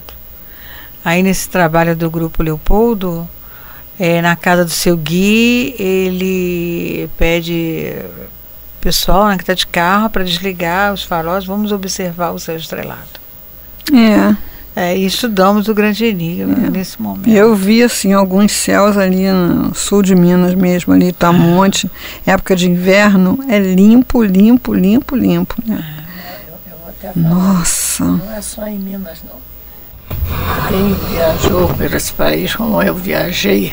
Aí 1.05 1.23
nesse 1.23 1.49
trabalho 1.49 1.97
do 1.97 2.11
Grupo 2.11 2.43
Leopoldo, 2.43 3.27
é, 3.99 4.21
na 4.21 4.37
casa 4.37 4.65
do 4.65 4.71
seu 4.71 4.97
Gui, 4.97 5.75
ele 5.79 7.09
pede 7.17 7.95
pessoal 8.81 9.29
né, 9.29 9.37
que 9.37 9.43
está 9.43 9.55
de 9.55 9.67
carro 9.67 10.09
para 10.09 10.23
desligar 10.23 10.93
os 10.93 11.03
faróis, 11.03 11.45
vamos 11.45 11.73
observar 11.73 12.31
o 12.31 12.39
céu 12.39 12.57
estrelado. 12.57 13.19
É. 13.93 14.37
É, 14.79 14.95
e 14.95 15.07
estudamos 15.07 15.69
o 15.69 15.75
grande 15.75 16.05
enigma 16.05 16.55
nesse 16.71 17.01
momento. 17.01 17.31
Eu 17.31 17.57
vi 17.57 17.83
assim 17.83 18.13
alguns 18.13 18.53
céus 18.53 18.99
ali 18.99 19.27
no 19.33 19.75
sul 19.75 20.03
de 20.03 20.15
Minas 20.15 20.55
mesmo, 20.55 20.93
ali 20.93 21.09
Itamonte, 21.09 21.91
época 22.27 22.55
de 22.55 22.71
inverno, 22.71 23.39
é 23.49 23.59
limpo, 23.59 24.23
limpo, 24.23 24.75
limpo, 24.75 25.17
limpo, 25.17 25.57
né? 25.67 25.83
Nossa. 27.15 28.05
Não 28.05 28.33
é 28.33 28.43
só 28.43 28.67
em 28.67 28.79
Minas, 28.79 29.21
não. 29.25 29.47
Quem 30.69 30.95
viajou 31.11 31.69
por 31.69 31.95
esse 31.95 32.13
país 32.13 32.55
como 32.55 32.83
eu 32.83 32.95
viajei, 32.95 33.73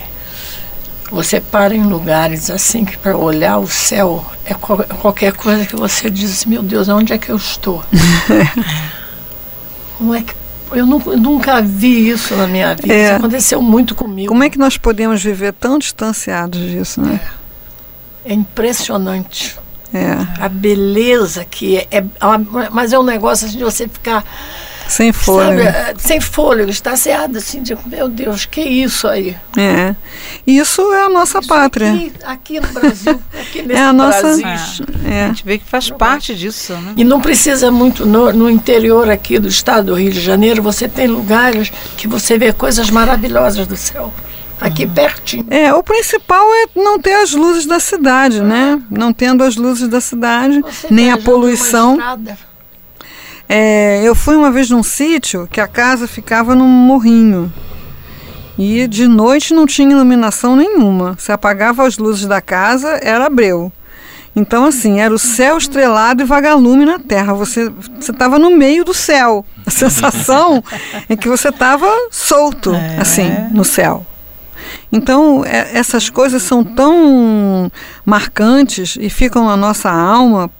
você 1.11 1.39
para 1.39 1.75
em 1.75 1.83
lugares 1.83 2.49
assim 2.49 2.85
que 2.85 2.97
para 2.97 3.15
olhar 3.17 3.57
o 3.59 3.67
céu 3.67 4.25
é 4.45 4.53
qual- 4.53 4.83
qualquer 5.01 5.33
coisa 5.33 5.65
que 5.65 5.75
você 5.75 6.09
diz, 6.09 6.45
meu 6.45 6.63
Deus, 6.63 6.87
onde 6.89 7.13
é 7.13 7.17
que 7.17 7.29
eu 7.29 7.35
estou? 7.37 7.83
como 9.97 10.13
é 10.15 10.21
que 10.21 10.33
eu 10.71 10.85
nunca, 10.87 11.09
eu 11.11 11.17
nunca 11.17 11.61
vi 11.61 12.09
isso 12.09 12.35
na 12.35 12.47
minha 12.47 12.73
vida. 12.75 12.91
É. 12.93 13.05
Isso 13.05 13.13
aconteceu 13.15 13.61
muito 13.61 13.93
comigo. 13.93 14.29
Como 14.29 14.43
é 14.43 14.49
que 14.49 14.57
nós 14.57 14.75
podemos 14.75 15.23
viver 15.23 15.53
tão 15.53 15.77
distanciados 15.77 16.59
disso, 16.59 16.99
né? 16.99 17.19
É 18.25 18.33
impressionante. 18.33 19.55
É. 19.93 20.15
A 20.43 20.49
beleza 20.49 21.45
que 21.45 21.77
é, 21.77 21.87
é- 21.91 22.03
mas 22.71 22.91
é 22.91 22.97
um 22.97 23.03
negócio 23.03 23.45
assim 23.47 23.57
de 23.57 23.63
você 23.63 23.87
ficar 23.87 24.23
Sem 24.95 25.11
fôlego. 25.11 25.63
Sabe, 25.63 25.77
é, 25.77 25.93
sem 25.97 26.21
fôlego, 26.21 26.69
estaciado, 26.69 27.37
assim, 27.39 27.63
de, 27.63 27.75
meu 27.87 28.07
Deus, 28.07 28.45
que 28.45 28.61
isso 28.61 29.07
aí? 29.07 29.35
É. 29.57 29.95
Isso 30.45 30.81
é 30.93 31.03
a 31.05 31.09
nossa 31.09 31.39
Isso 31.39 31.47
pátria. 31.47 31.91
Aqui, 31.93 32.11
aqui 32.23 32.59
no 32.59 32.67
Brasil, 32.67 33.19
aqui 33.33 33.61
nesse 33.63 33.79
É 33.79 33.83
a 33.83 33.91
nossa- 33.91 34.21
Brasil. 34.21 34.45
A 34.45 35.09
É. 35.09 35.27
gente 35.29 35.43
vê 35.43 35.57
que 35.57 35.65
faz 35.65 35.89
parte 35.89 36.35
disso, 36.35 36.73
né? 36.73 36.93
E 36.95 37.03
não 37.03 37.19
precisa 37.19 37.71
muito, 37.71 38.05
no, 38.05 38.31
no 38.33 38.49
interior 38.49 39.09
aqui 39.09 39.39
do 39.39 39.47
estado 39.47 39.87
do 39.87 39.95
Rio 39.95 40.11
de 40.11 40.21
Janeiro, 40.21 40.61
você 40.61 40.87
tem 40.87 41.07
lugares 41.07 41.71
que 41.97 42.07
você 42.07 42.37
vê 42.37 42.53
coisas 42.53 42.89
maravilhosas 42.91 43.65
do 43.65 43.75
céu. 43.75 44.13
Aqui 44.61 44.85
pertinho. 44.85 45.45
É, 45.49 45.73
o 45.73 45.81
principal 45.83 46.45
é 46.53 46.67
não 46.79 46.99
ter 46.99 47.15
as 47.15 47.31
luzes 47.33 47.65
da 47.65 47.79
cidade, 47.79 48.41
né? 48.41 48.79
Não 48.91 49.11
tendo 49.11 49.43
as 49.43 49.55
luzes 49.57 49.87
da 49.87 49.99
cidade, 49.99 50.61
Você 50.61 50.87
nem 50.91 51.11
a 51.11 51.17
poluição. 51.17 51.93
estrada, 51.95 52.37
É, 53.55 54.01
eu 54.03 54.15
fui 54.15 54.35
uma 54.35 54.49
vez 54.49 54.71
num 54.71 54.81
sítio 54.81 55.47
que 55.51 55.61
a 55.61 55.67
casa 55.67 56.07
ficava 56.07 56.55
num 56.55 56.67
morrinho. 56.67 57.53
E 58.57 58.87
de 58.87 59.07
noite 59.07 59.53
não 59.53 59.67
tinha 59.67 59.91
iluminação 59.91 60.55
nenhuma. 60.55 61.15
Se 61.19 61.31
apagava 61.31 61.85
as 61.85 61.99
luzes 61.99 62.25
da 62.25 62.41
casa, 62.41 62.99
era 63.03 63.29
breu. 63.29 63.71
Então, 64.35 64.65
assim, 64.65 64.99
era 64.99 65.13
o 65.13 65.19
céu 65.19 65.55
estrelado 65.55 66.23
e 66.23 66.25
vagalume 66.25 66.83
na 66.83 66.97
terra. 66.97 67.35
Você 67.35 67.71
estava 67.99 68.39
no 68.39 68.49
meio 68.49 68.83
do 68.83 68.91
céu. 68.93 69.45
A 69.67 69.69
sensação 69.69 70.63
é 71.07 71.15
que 71.15 71.29
você 71.29 71.49
estava 71.49 71.87
solto, 72.09 72.73
É. 72.73 72.97
assim, 72.99 73.29
no 73.51 73.63
céu. 73.63 74.03
Então, 74.95 75.43
é- 75.43 75.75
essas 75.75 76.07
coisas 76.07 76.43
são 76.43 76.63
tão 76.63 77.71
marcantes 78.05 78.95
e 79.01 79.09
ficam 79.09 79.45
na 79.47 79.57
nossa 79.57 79.89
alma 79.89 80.51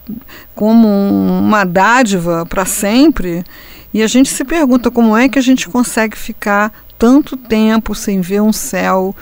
como 0.56 0.88
um- 0.88 1.38
uma 1.38 1.62
dádiva 1.64 2.44
para 2.44 2.64
sempre. 2.64 3.44
E 3.92 4.02
a 4.02 4.08
gente 4.08 4.28
se 4.28 4.44
pergunta 4.44 4.90
como 4.90 5.16
é 5.16 5.28
que 5.28 5.38
a 5.38 5.42
gente 5.42 5.68
consegue 5.68 6.18
ficar 6.18 6.72
tanto 6.98 7.36
tempo 7.36 7.94
sem 7.94 8.20
ver 8.20 8.42
um 8.42 8.52
céu 8.52 9.14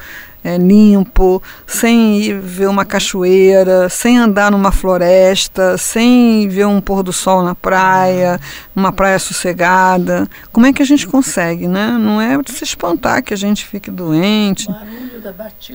é, 0.45 0.57
limpo, 0.57 1.43
sem 1.67 2.19
ir 2.19 2.41
ver 2.41 2.69
uma 2.69 2.85
cachoeira, 2.85 3.89
sem 3.89 4.19
andar 4.19 4.51
numa 4.51 4.73
floresta, 4.73 5.79
sem 5.79 6.49
ver 6.49 6.66
um 6.66 6.81
pôr 6.81 7.03
do 7.03 7.12
sol 7.12 7.43
na 7.43 7.55
praia, 7.55 8.40
uma 8.75 8.93
praia 8.93 9.19
sossegada. 9.19 10.29
Como 10.51 10.66
é 10.66 10.73
que 10.73 10.83
a 10.83 10.87
gente 10.87 11.07
consegue, 11.07 11.69
né? 11.69 11.97
Não 11.99 12.21
é 12.21 12.37
de 12.43 12.51
se 12.51 12.64
espantar 12.64 13.23
que 13.23 13.33
a 13.33 13.37
gente 13.37 13.64
fique 13.64 13.90
doente, 13.90 14.69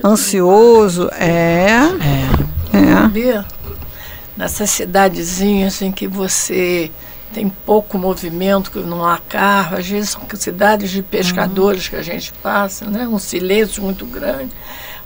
ansioso. 0.04 1.08
É, 1.14 1.70
é. 2.72 3.08
Ver 3.08 3.44
nessas 4.36 4.70
cidadezinhas 4.70 5.82
em 5.82 5.90
que 5.90 6.06
você 6.06 6.90
tem 7.32 7.48
pouco 7.48 7.98
movimento, 7.98 8.70
que 8.70 8.78
não 8.80 9.04
há 9.04 9.18
carro, 9.18 9.76
às 9.76 9.86
vezes 9.86 10.10
são 10.10 10.22
cidades 10.34 10.90
de 10.90 11.02
pescadores 11.02 11.88
que 11.88 11.96
a 11.96 12.02
gente 12.02 12.32
passa, 12.42 12.86
né? 12.86 13.06
um 13.06 13.18
silêncio 13.18 13.82
muito 13.82 14.06
grande. 14.06 14.50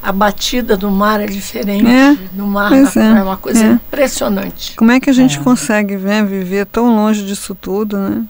A 0.03 0.11
batida 0.11 0.77
do 0.77 0.91
mar 0.91 1.21
é 1.21 1.27
diferente 1.27 1.87
É, 1.87 2.15
do 2.33 2.45
mar 2.45 2.73
é, 2.73 2.83
é 2.97 3.23
uma 3.23 3.37
coisa 3.37 3.65
é. 3.65 3.71
impressionante. 3.73 4.75
Como 4.75 4.91
é 4.91 4.99
que 4.99 5.09
a 5.09 5.13
gente 5.13 5.39
consegue 5.39 5.97
né, 5.97 6.25
viver 6.25 6.67
tão 6.67 6.97
longe 6.97 7.25
disso 7.25 7.55
tudo, 7.55 7.97
né? 7.97 8.25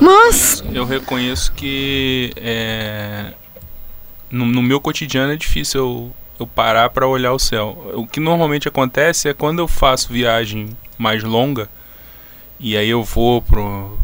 Mas, 0.00 0.64
Eu 0.72 0.84
reconheço 0.84 1.52
que 1.52 2.32
é, 2.36 3.32
no, 4.30 4.44
no 4.46 4.60
meu 4.60 4.80
cotidiano 4.80 5.32
é 5.32 5.36
difícil 5.36 5.80
eu, 5.80 6.12
eu 6.38 6.46
parar 6.46 6.90
para 6.90 7.06
olhar 7.06 7.32
o 7.32 7.38
céu. 7.38 7.92
O 7.94 8.06
que 8.06 8.20
normalmente 8.20 8.68
acontece 8.68 9.28
é 9.28 9.34
quando 9.34 9.60
eu 9.60 9.68
faço 9.68 10.12
viagem 10.12 10.70
mais 10.98 11.22
longa 11.22 11.68
e 12.58 12.76
aí 12.76 12.88
eu 12.88 13.02
vou 13.02 13.42
pro 13.42 13.98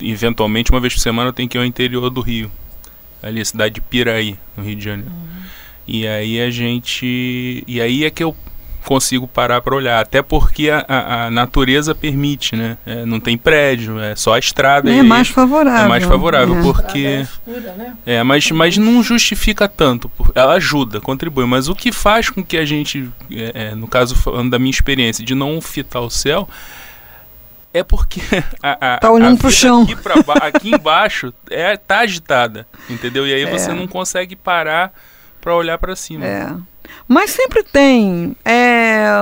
eventualmente 0.00 0.70
uma 0.70 0.80
vez 0.80 0.94
por 0.94 1.00
semana 1.00 1.28
eu 1.28 1.32
tenho 1.32 1.48
que 1.48 1.56
ir 1.56 1.60
ao 1.60 1.64
interior 1.64 2.08
do 2.10 2.20
Rio, 2.20 2.50
ali 3.22 3.40
a 3.40 3.44
cidade 3.44 3.74
de 3.74 3.80
Piraí, 3.80 4.38
no 4.56 4.64
Rio 4.64 4.76
de 4.76 4.84
Janeiro. 4.84 5.12
E 5.86 6.06
aí 6.06 6.40
a 6.40 6.50
gente 6.50 7.64
e 7.66 7.80
aí 7.80 8.04
é 8.04 8.10
que 8.10 8.22
eu 8.22 8.34
consigo 8.84 9.28
parar 9.28 9.60
para 9.60 9.74
olhar, 9.74 10.00
até 10.00 10.22
porque 10.22 10.70
a, 10.70 10.84
a- 10.88 11.24
a 11.26 11.30
natureza 11.30 11.94
permite, 11.94 12.56
né? 12.56 12.76
É, 12.86 13.04
não 13.04 13.20
tem 13.20 13.36
prédio, 13.38 13.98
é 14.00 14.16
só 14.16 14.34
a 14.34 14.38
estrada. 14.38 14.90
é 14.92 15.02
mais 15.02 15.28
favorável. 15.28 15.84
é 15.84 15.88
mais 15.88 16.04
favorável, 16.04 16.58
É. 16.58 16.62
porque. 16.62 16.98
escura, 17.22 17.72
né? 17.74 17.94
É, 18.06 18.22
mas, 18.22 18.50
mas 18.50 18.76
não 18.78 19.02
justifica 19.02 19.68
tanto. 19.68 20.10
Ela 20.34 20.54
ajuda, 20.54 21.00
contribui. 21.00 21.44
Mas 21.46 21.68
o 21.68 21.74
que 21.74 21.92
faz 21.92 22.28
com 22.30 22.42
que 22.44 22.56
a 22.56 22.64
gente, 22.64 23.08
é, 23.30 23.52
é, 23.70 23.74
no 23.74 23.86
caso 23.86 24.14
falando 24.16 24.50
da 24.50 24.58
minha 24.58 24.70
experiência, 24.70 25.24
de 25.24 25.34
não 25.34 25.60
fitar 25.60 26.00
o 26.00 26.10
céu, 26.10 26.48
é 27.72 27.82
porque 27.84 28.20
a, 28.62 28.94
a, 28.94 28.98
Tá 28.98 29.10
olhando 29.10 29.36
a 29.36 29.38
pro 29.38 29.50
chão. 29.50 29.82
Aqui, 29.82 29.94
ba- 30.24 30.34
aqui 30.40 30.70
embaixo 30.74 31.32
é, 31.50 31.76
tá 31.76 32.00
agitada, 32.00 32.66
entendeu? 32.88 33.26
E 33.26 33.32
aí 33.32 33.44
você 33.44 33.70
É. 33.70 33.74
não 33.74 33.86
consegue 33.86 34.34
parar 34.34 34.92
pra 35.40 35.54
olhar 35.54 35.78
pra 35.78 35.94
cima. 35.94 36.24
É. 36.26 36.52
Mas 37.06 37.30
sempre 37.30 37.62
tem. 37.62 38.34
É 38.44 38.69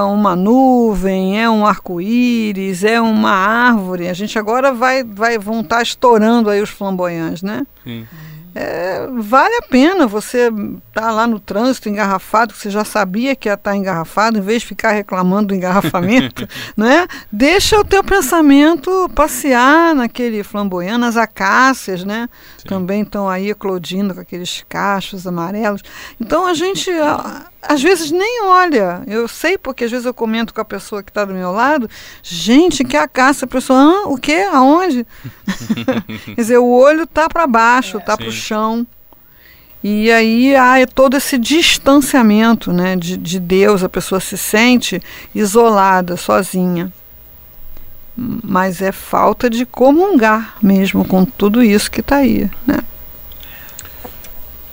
uma 0.03 0.35
nuvem, 0.37 1.41
é 1.43 1.49
um 1.49 1.67
arco-íris, 1.67 2.85
é 2.85 3.01
uma 3.01 3.31
árvore. 3.31 4.09
A 4.09 4.15
gente 4.15 4.39
agora 4.39 4.73
vai, 4.73 5.03
vai 5.05 5.39
vão 5.39 5.61
estar 5.61 5.83
estourando 5.83 6.51
aí 6.51 6.61
os 6.63 6.71
flamboyantes, 6.71 7.43
né? 7.43 7.67
Sim. 7.85 8.07
É, 8.55 9.07
vale 9.19 9.55
a 9.57 9.63
pena 9.63 10.05
você 10.07 10.51
estar 10.89 11.13
lá 11.13 11.29
no 11.29 11.39
trânsito 11.39 11.89
engarrafado, 11.89 12.53
que 12.55 12.59
você 12.59 12.71
já 12.71 12.83
sabia 12.85 13.37
que 13.37 13.49
ia 13.49 13.55
estar 13.55 13.77
engarrafado, 13.77 14.39
em 14.39 14.41
vez 14.41 14.63
de 14.63 14.69
ficar 14.69 14.91
reclamando 14.93 15.49
do 15.49 15.55
engarrafamento, 15.55 16.49
né? 16.77 17.07
Deixa 17.31 17.79
o 17.79 17.85
teu 17.85 18.03
pensamento 18.03 18.91
passear 19.15 19.95
naquele 19.95 20.43
flamboyant, 20.43 20.99
nas 20.99 21.17
acácias, 21.17 22.03
né? 22.03 22.29
Sim. 22.57 22.69
Também 22.69 23.03
estão 23.03 23.29
aí 23.29 23.51
eclodindo 23.51 24.13
com 24.15 24.21
aqueles 24.21 24.65
cachos 24.69 25.25
amarelos. 25.25 25.83
Então 26.21 26.45
a 26.45 26.55
gente 26.55 26.91
a- 26.91 27.43
às 27.63 27.83
vezes 27.83 28.11
nem 28.11 28.45
olha. 28.45 29.03
Eu 29.07 29.27
sei 29.27 29.59
porque 29.59 29.85
às 29.85 29.91
vezes 29.91 30.07
eu 30.07 30.15
comento 30.15 30.55
com 30.55 30.61
a 30.61 30.65
pessoa 30.65 31.03
que 31.03 31.11
está 31.11 31.25
do 31.25 31.35
meu 31.35 31.51
lado, 31.51 31.89
gente, 32.23 32.85
que 32.85 32.97
acácia, 32.97 33.45
a 33.45 33.49
pessoa, 33.49 34.09
o 34.09 34.17
quê? 34.17 34.47
Aonde? 34.53 35.07
Quer 36.25 36.35
dizer, 36.37 36.59
o 36.59 36.69
olho 36.69 37.07
tá 37.07 37.29
para 37.29 37.47
baixo, 37.47 38.01
tá 38.01 38.17
para 38.17 38.29
o 38.29 38.33
chão. 38.33 38.87
E 39.83 40.11
aí 40.11 40.57
há 40.57 40.87
todo 40.87 41.17
esse 41.17 41.39
distanciamento 41.39 42.73
né, 42.73 42.97
de, 42.97 43.17
de 43.17 43.39
Deus, 43.39 43.85
a 43.85 43.89
pessoa 43.89 44.21
se 44.21 44.37
sente 44.37 45.01
isolada, 45.35 46.17
sozinha. 46.17 46.93
Mas 48.17 48.83
é 48.83 48.91
falta 48.91 49.49
de 49.49 49.65
comungar 49.65 50.57
mesmo 50.61 51.05
com 51.05 51.25
tudo 51.25 51.63
isso 51.63 51.91
que 51.91 52.01
está 52.01 52.17
aí. 52.17 52.51
Né? 52.67 52.81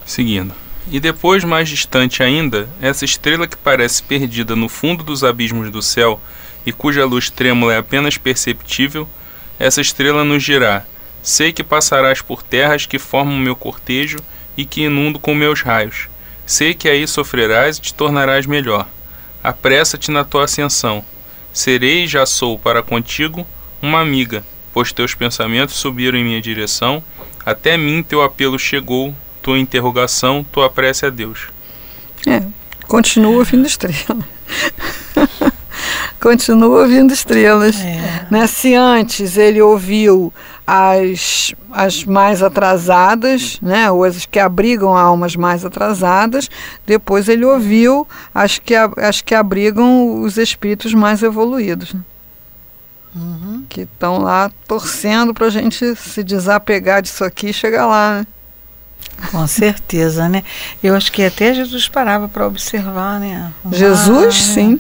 Seguindo. 0.04 0.65
E 0.92 1.00
depois, 1.00 1.44
mais 1.44 1.68
distante 1.68 2.22
ainda, 2.22 2.70
essa 2.80 3.06
estrela 3.06 3.48
que 3.48 3.58
parece 3.58 4.04
perdida 4.04 4.56
no 4.56 4.70
fundo 4.70 5.04
dos 5.04 5.24
abismos 5.24 5.72
do 5.72 5.82
céu 5.82 6.22
e 6.66 6.72
cuja 6.72 7.06
luz 7.06 7.30
trêmula 7.30 7.74
é 7.74 7.78
apenas 7.78 8.18
perceptível, 8.18 9.10
essa 9.60 9.82
estrela 9.82 10.24
nos 10.24 10.44
dirá: 10.44 10.86
Sei 11.24 11.52
que 11.52 11.64
passarás 11.64 12.22
por 12.22 12.44
terras 12.44 12.86
que 12.86 13.00
formam 13.00 13.38
meu 13.38 13.56
cortejo 13.56 14.20
e 14.56 14.64
que 14.64 14.84
inundo 14.84 15.20
com 15.20 15.34
meus 15.34 15.62
raios. 15.62 16.08
Sei 16.46 16.74
que 16.76 16.88
aí 16.88 17.08
sofrerás 17.08 17.78
e 17.78 17.82
te 17.82 17.94
tornarás 17.94 18.46
melhor. 18.46 18.88
Apressa-te 19.44 20.12
na 20.12 20.24
tua 20.24 20.44
ascensão. 20.44 21.04
Serei 21.52 22.04
e 22.04 22.08
já 22.08 22.26
sou 22.26 22.60
para 22.60 22.84
contigo 22.84 23.48
uma 23.82 24.02
amiga, 24.02 24.46
pois 24.74 24.92
teus 24.92 25.16
pensamentos 25.16 25.76
subiram 25.76 26.18
em 26.18 26.24
minha 26.24 26.42
direção, 26.42 27.04
até 27.46 27.78
mim 27.78 28.04
teu 28.04 28.22
apelo 28.22 28.60
chegou, 28.60 29.16
tua 29.46 29.60
interrogação, 29.60 30.44
tua 30.44 30.72
prece 30.72 31.06
a 31.06 31.12
Deus. 31.12 31.50
É, 32.26 32.42
continua 32.88 33.36
ouvindo 33.36 33.68
estrela. 33.68 34.26
continua 36.20 36.82
ouvindo 36.82 37.14
estrelas. 37.14 37.80
É. 37.80 38.26
Né? 38.32 38.48
Se 38.48 38.74
antes 38.74 39.38
ele 39.38 39.62
ouviu 39.62 40.34
as, 40.66 41.54
as 41.72 42.04
mais 42.06 42.42
atrasadas, 42.42 43.60
né? 43.62 43.92
ou 43.92 44.04
as 44.04 44.26
que 44.26 44.40
abrigam 44.40 44.98
almas 44.98 45.36
mais 45.36 45.64
atrasadas, 45.64 46.50
depois 46.84 47.30
ele 47.30 47.46
ouviu 47.46 48.08
as 48.34 48.58
que, 48.58 48.74
as 48.74 49.22
que 49.22 49.36
abrigam 49.36 50.24
os 50.24 50.40
espíritos 50.40 50.92
mais 50.96 51.22
evoluídos. 51.22 51.94
Né? 51.94 52.02
Uhum. 53.16 53.64
Que 53.70 53.82
estão 53.82 54.18
lá 54.18 54.50
torcendo 54.68 55.36
para 55.36 55.46
a 55.46 55.52
gente 55.52 55.96
se 55.96 56.24
desapegar 56.24 57.04
disso 57.04 57.24
aqui 57.24 57.50
e 57.50 57.54
chegar 57.54 57.86
lá. 57.86 58.22
Né? 58.22 58.28
Com 59.32 59.48
certeza, 59.48 60.28
né? 60.30 60.44
Eu 60.84 60.96
acho 60.96 61.12
que 61.12 61.24
até 61.24 61.54
Jesus 61.54 61.88
parava 61.88 62.28
para 62.28 62.46
observar, 62.46 63.20
né? 63.20 63.52
O 63.64 63.70
mar, 63.70 63.78
Jesus, 63.78 64.26
né? 64.48 64.54
sim. 64.54 64.80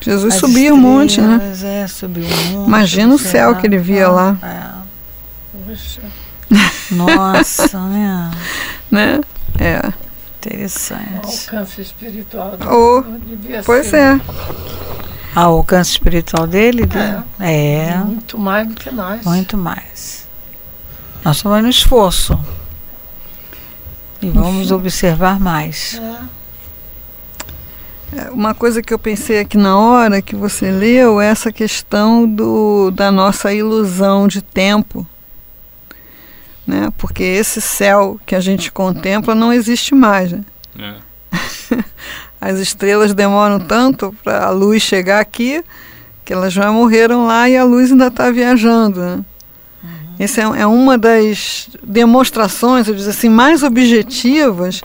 Jesus 0.00 0.34
As 0.34 0.40
subia 0.40 0.72
um 0.72 0.76
monte, 0.76 1.20
né? 1.20 1.52
É, 1.62 1.86
subiu 1.86 2.24
um 2.24 2.52
monte. 2.52 2.68
Imagina 2.68 3.14
o 3.14 3.18
céu 3.18 3.56
que 3.56 3.66
ele 3.66 3.78
via 3.78 4.08
lá. 4.08 4.36
É. 4.42 4.78
Poxa, 5.66 6.00
Nossa, 6.90 7.78
né? 7.80 8.30
né? 8.90 9.20
É. 9.58 9.80
o 9.86 9.92
Interessante. 10.40 11.26
alcance 11.26 11.80
espiritual 11.80 12.56
do 12.56 12.68
Oh, 12.70 13.04
Pois 13.64 13.88
ser 13.88 13.96
é. 13.96 14.20
Ah, 15.34 15.50
o 15.50 15.56
alcance 15.58 15.90
espiritual 15.90 16.46
dele? 16.46 16.86
dele? 16.86 17.22
É, 17.38 17.98
muito 17.98 18.38
mais 18.38 18.66
do 18.66 18.74
que 18.74 18.90
nós. 18.90 19.24
muito 19.24 19.58
mais. 19.58 20.26
Nós 21.24 21.36
estamos 21.36 21.62
no 21.62 21.68
esforço. 21.68 22.38
E 24.20 24.28
vamos 24.30 24.70
observar 24.72 25.38
mais. 25.38 26.00
É. 26.02 26.38
É, 28.16 28.30
Uma 28.30 28.54
coisa 28.54 28.82
que 28.82 28.92
eu 28.92 28.98
pensei 28.98 29.40
aqui 29.40 29.58
na 29.58 29.78
hora 29.78 30.22
que 30.22 30.34
você 30.34 30.70
leu 30.70 31.20
é 31.20 31.26
essa 31.26 31.52
questão 31.52 32.26
do, 32.26 32.90
da 32.90 33.12
nossa 33.12 33.52
ilusão 33.52 34.26
de 34.26 34.40
tempo. 34.40 35.06
Né? 36.66 36.90
Porque 36.96 37.22
esse 37.22 37.60
céu 37.60 38.18
que 38.26 38.34
a 38.34 38.40
gente 38.40 38.72
contempla 38.72 39.34
não 39.34 39.52
existe 39.52 39.94
mais. 39.94 40.32
Né? 40.32 40.44
É. 40.78 40.94
As 42.40 42.58
estrelas 42.58 43.14
demoram 43.14 43.58
tanto 43.58 44.14
para 44.22 44.46
a 44.46 44.50
luz 44.50 44.82
chegar 44.82 45.20
aqui 45.20 45.62
que 46.24 46.32
elas 46.32 46.52
já 46.52 46.70
morreram 46.70 47.26
lá 47.26 47.48
e 47.48 47.56
a 47.56 47.64
luz 47.64 47.90
ainda 47.90 48.08
está 48.08 48.30
viajando. 48.30 49.00
Né? 49.00 49.24
Essa 50.18 50.40
é, 50.40 50.60
é 50.62 50.66
uma 50.66 50.98
das 50.98 51.68
demonstrações, 51.82 52.88
eu 52.88 52.94
dizer 52.94 53.10
assim, 53.10 53.28
mais 53.28 53.62
objetivas 53.62 54.80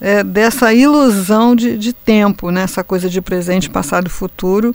é, 0.00 0.22
dessa 0.24 0.72
ilusão 0.74 1.54
de, 1.54 1.78
de 1.78 1.92
tempo, 1.92 2.50
né? 2.50 2.62
essa 2.62 2.82
coisa 2.82 3.08
de 3.08 3.20
presente, 3.20 3.70
passado 3.70 4.06
e 4.08 4.10
futuro 4.10 4.74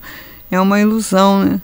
é 0.50 0.60
uma 0.60 0.80
ilusão. 0.80 1.44
Né? 1.44 1.62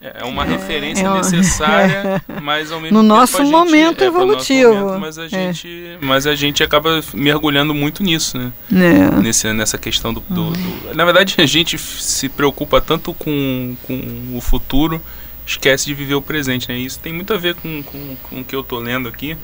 É 0.00 0.24
uma 0.24 0.44
referência 0.46 1.04
é 1.04 1.08
uma- 1.08 1.18
necessária, 1.18 2.22
mas 2.40 2.72
ao 2.72 2.80
mesmo 2.80 2.96
No 2.96 3.02
tempo 3.02 3.14
nosso 3.20 3.36
gente, 3.36 3.50
momento 3.50 4.02
é, 4.02 4.10
pro 4.10 4.24
nosso 4.26 4.50
evolutivo. 4.50 4.74
momento, 4.74 5.00
mas, 5.00 5.18
a 5.18 5.24
É. 5.26 5.28
gente, 5.28 5.98
mas 6.00 6.26
a 6.26 6.34
gente 6.34 6.62
acaba 6.62 7.02
mergulhando 7.12 7.74
muito 7.74 8.02
nisso, 8.02 8.38
né? 8.38 8.50
Né? 8.70 9.10
Nesse, 9.22 9.52
nessa 9.52 9.76
questão 9.76 10.14
do, 10.14 10.20
do- 10.26 10.52
do- 10.52 10.94
Na 10.94 11.04
verdade, 11.04 11.34
a 11.36 11.44
gente 11.44 11.76
se 11.76 12.30
preocupa 12.30 12.80
tanto 12.80 13.12
com, 13.12 13.76
com 13.82 14.00
o 14.34 14.40
futuro, 14.40 15.02
esquece 15.50 15.86
de 15.86 15.94
viver 15.94 16.14
o 16.14 16.22
presente, 16.22 16.68
né? 16.68 16.78
Isso 16.78 16.98
tem 16.98 17.12
muito 17.12 17.32
a 17.32 17.36
ver 17.36 17.54
com, 17.54 17.82
com, 17.82 18.16
com 18.22 18.40
o 18.40 18.44
que 18.44 18.54
eu 18.54 18.62
tô 18.62 18.78
lendo 18.78 19.08
aqui, 19.08 19.36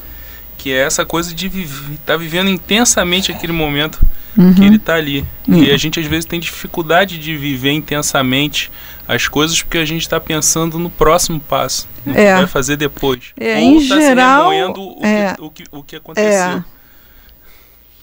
que 0.56 0.72
é 0.72 0.78
essa 0.78 1.04
coisa 1.04 1.34
de 1.34 1.46
estar 1.46 1.96
tá 2.06 2.16
vivendo 2.16 2.48
intensamente 2.48 3.30
aquele 3.32 3.52
momento 3.52 4.00
Uhum. 4.36 4.52
que 4.52 4.64
ele 4.64 4.76
está 4.76 4.96
ali. 4.96 5.24
Uhum. 5.48 5.64
E 5.64 5.70
a 5.70 5.76
gente 5.78 5.98
às 5.98 6.04
vezes 6.06 6.26
tem 6.26 6.38
dificuldade 6.38 7.18
de 7.18 7.34
viver 7.36 7.70
intensamente 7.72 8.70
as 9.08 9.26
coisas 9.28 9.62
porque 9.62 9.78
a 9.78 9.84
gente 9.84 10.02
está 10.02 10.20
pensando 10.20 10.78
no 10.78 10.90
próximo 10.90 11.40
passo, 11.40 11.88
no 12.04 12.12
É. 12.12 12.32
que 12.32 12.38
vai 12.40 12.46
fazer 12.46 12.76
depois. 12.76 13.32
É, 13.38 13.54
Ou 13.54 13.60
em 13.60 13.88
tá 13.88 13.98
geral, 13.98 14.50
se 14.50 14.56
o, 14.58 15.00
é. 15.02 15.34
que, 15.34 15.42
o, 15.42 15.50
que, 15.50 15.64
o 15.72 15.82
que 15.82 15.96
aconteceu. 15.96 16.62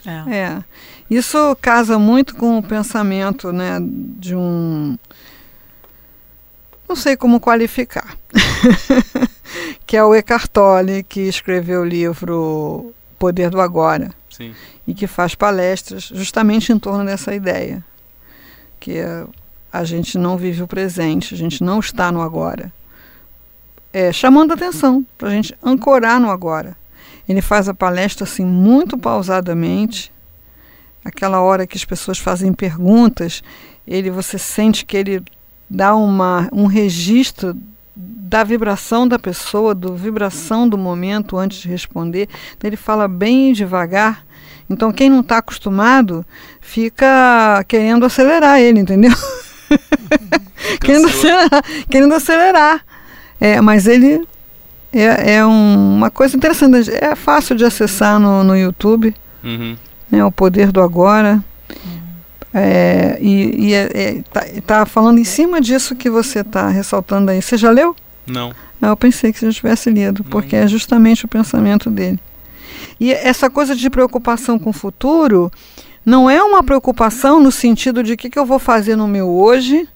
É. 0.05 0.35
É. 0.35 0.63
Isso 1.09 1.55
casa 1.61 1.99
muito 1.99 2.35
com 2.35 2.57
o 2.57 2.63
pensamento 2.63 3.51
né, 3.51 3.77
de 3.81 4.35
um. 4.35 4.97
Não 6.87 6.95
sei 6.95 7.15
como 7.15 7.39
qualificar. 7.39 8.17
que 9.85 9.97
é 9.97 10.03
o 10.03 10.15
Eckhart 10.15 10.47
Tolle, 10.47 11.03
que 11.03 11.21
escreveu 11.21 11.81
o 11.81 11.85
livro 11.85 12.93
Poder 13.17 13.49
do 13.49 13.61
Agora 13.61 14.11
Sim. 14.29 14.53
e 14.87 14.93
que 14.93 15.07
faz 15.07 15.35
palestras 15.35 16.03
justamente 16.03 16.71
em 16.71 16.79
torno 16.79 17.05
dessa 17.05 17.33
ideia. 17.33 17.83
Que 18.79 18.97
é, 18.97 19.25
a 19.71 19.83
gente 19.83 20.17
não 20.17 20.37
vive 20.37 20.61
o 20.61 20.67
presente, 20.67 21.33
a 21.33 21.37
gente 21.37 21.63
não 21.63 21.79
está 21.79 22.11
no 22.11 22.21
agora. 22.21 22.71
É, 23.91 24.11
chamando 24.11 24.51
a 24.51 24.55
atenção 24.55 25.05
para 25.17 25.29
a 25.29 25.31
gente 25.31 25.55
ancorar 25.63 26.19
no 26.19 26.29
agora. 26.29 26.75
Ele 27.27 27.41
faz 27.41 27.69
a 27.69 27.73
palestra 27.73 28.23
assim 28.23 28.43
muito 28.43 28.97
pausadamente. 28.97 30.11
Aquela 31.05 31.41
hora 31.41 31.67
que 31.67 31.77
as 31.77 31.85
pessoas 31.85 32.17
fazem 32.17 32.53
perguntas, 32.53 33.43
ele 33.87 34.09
você 34.09 34.37
sente 34.37 34.85
que 34.85 34.97
ele 34.97 35.23
dá 35.73 35.95
uma, 35.95 36.47
um 36.53 36.65
registro 36.67 37.55
da 37.95 38.43
vibração 38.43 39.07
da 39.07 39.17
pessoa, 39.19 39.73
da 39.75 39.91
vibração 39.91 40.67
do 40.69 40.77
momento 40.77 41.37
antes 41.37 41.59
de 41.59 41.67
responder. 41.67 42.29
Então, 42.55 42.67
ele 42.69 42.77
fala 42.77 43.07
bem 43.07 43.51
devagar. 43.53 44.23
Então 44.69 44.91
quem 44.93 45.09
não 45.09 45.19
está 45.19 45.37
acostumado 45.39 46.25
fica 46.61 47.63
querendo 47.67 48.05
acelerar 48.05 48.59
ele, 48.59 48.79
entendeu? 48.79 49.11
querendo 50.79 51.07
acelerar, 51.07 51.63
querendo 51.89 52.13
acelerar. 52.13 52.81
É, 53.39 53.59
mas 53.61 53.87
ele 53.87 54.25
é, 54.91 55.35
é 55.35 55.45
um- 55.45 55.95
uma 55.97 56.09
coisa 56.09 56.35
interessante. 56.37 56.89
É 56.91 57.13
fácil 57.15 57.55
de 57.55 57.65
acessar 57.65 58.19
no, 58.19 58.43
no 58.43 58.55
YouTube, 58.57 59.13
Uhum. 59.43 59.75
né, 60.09 60.23
o 60.23 60.31
poder 60.31 60.71
do 60.71 60.81
agora. 60.81 61.43
É, 62.53 63.17
e 63.19 63.67
e 63.69 63.73
é, 63.73 63.89
é, 63.93 64.21
tá, 64.31 64.45
tá 64.65 64.85
falando 64.85 65.17
em 65.17 65.23
cima 65.23 65.59
disso 65.59 65.95
que 65.95 66.09
você 66.09 66.39
está 66.39 66.69
ressaltando 66.69 67.31
aí. 67.31 67.41
Você 67.41 67.57
já 67.57 67.71
leu? 67.71 67.95
Não. 68.27 68.53
Ah, 68.81 68.89
eu 68.89 68.97
pensei 68.97 69.31
que 69.31 69.39
você 69.39 69.47
já 69.47 69.53
tivesse 69.53 69.89
lido, 69.89 70.23
porque 70.25 70.55
é 70.55 70.67
justamente 70.67 71.25
o 71.25 71.27
pensamento 71.27 71.89
dele. 71.89 72.19
E 72.99 73.11
essa 73.11 73.49
coisa 73.49 73.75
de 73.75 73.89
preocupação 73.89 74.59
com 74.59 74.69
o 74.69 74.73
futuro 74.73 75.51
não 76.05 76.29
é 76.29 76.43
uma 76.43 76.61
preocupação 76.61 77.41
no 77.41 77.51
sentido 77.51 78.03
de 78.03 78.13
o 78.13 78.17
que, 78.17 78.29
que 78.29 78.37
eu 78.37 78.45
vou 78.45 78.59
fazer 78.59 78.95
no 78.95 79.07
meu 79.07 79.29
hoje 79.29 79.87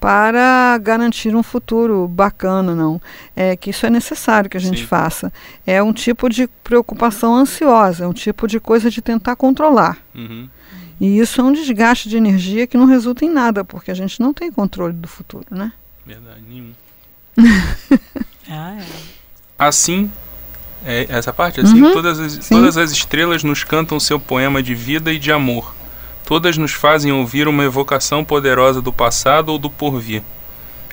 para 0.00 0.78
garantir 0.78 1.34
um 1.34 1.42
futuro 1.42 2.06
bacana, 2.06 2.74
não. 2.74 3.00
É 3.34 3.56
que 3.56 3.70
isso 3.70 3.86
é 3.86 3.90
necessário 3.90 4.48
que 4.48 4.56
a 4.56 4.60
gente 4.60 4.80
Sim. 4.80 4.86
faça. 4.86 5.32
É 5.66 5.82
um 5.82 5.92
tipo 5.92 6.28
de 6.28 6.48
preocupação 6.62 7.34
ansiosa, 7.34 8.04
é 8.04 8.08
um 8.08 8.12
tipo 8.12 8.46
de 8.46 8.60
coisa 8.60 8.90
de 8.90 9.00
tentar 9.02 9.36
controlar. 9.36 9.98
Uhum. 10.14 10.48
E 11.00 11.18
isso 11.18 11.40
é 11.40 11.44
um 11.44 11.52
desgaste 11.52 12.08
de 12.08 12.16
energia 12.16 12.66
que 12.66 12.76
não 12.76 12.86
resulta 12.86 13.24
em 13.24 13.30
nada, 13.30 13.64
porque 13.64 13.90
a 13.90 13.94
gente 13.94 14.20
não 14.20 14.32
tem 14.32 14.50
controle 14.50 14.94
do 14.94 15.06
futuro, 15.08 15.44
né? 15.50 15.72
Verdade, 16.04 16.42
nenhum. 16.48 16.72
Ah, 18.48 18.76
é. 18.78 18.84
Assim, 19.58 20.08
é, 20.84 21.04
essa 21.08 21.32
parte, 21.32 21.60
assim, 21.60 21.82
Uhum, 21.82 21.92
todas, 21.92 22.20
as, 22.20 22.32
sim. 22.32 22.54
todas 22.54 22.76
as 22.76 22.92
estrelas 22.92 23.42
nos 23.42 23.64
cantam 23.64 23.98
seu 23.98 24.20
poema 24.20 24.62
de 24.62 24.72
vida 24.72 25.12
e 25.12 25.18
de 25.18 25.32
amor. 25.32 25.74
Todas 26.24 26.56
nos 26.56 26.72
fazem 26.72 27.10
ouvir 27.10 27.48
uma 27.48 27.64
evocação 27.64 28.24
poderosa 28.24 28.80
do 28.80 28.92
passado 28.92 29.48
ou 29.48 29.58
do 29.58 29.68
porvir. 29.68 30.22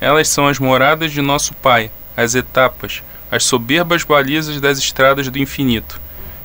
Elas 0.02 0.28
são 0.30 0.48
as 0.48 0.58
moradas 0.58 1.12
de 1.12 1.22
nosso 1.22 1.54
Pai, 1.54 1.92
as 2.18 2.34
etapas, 2.34 3.04
as 3.30 3.44
soberbas 3.44 4.04
balizas 4.04 4.60
das 4.60 4.80
estradas 4.80 5.30
do 5.30 5.38
infinito. 5.38 6.02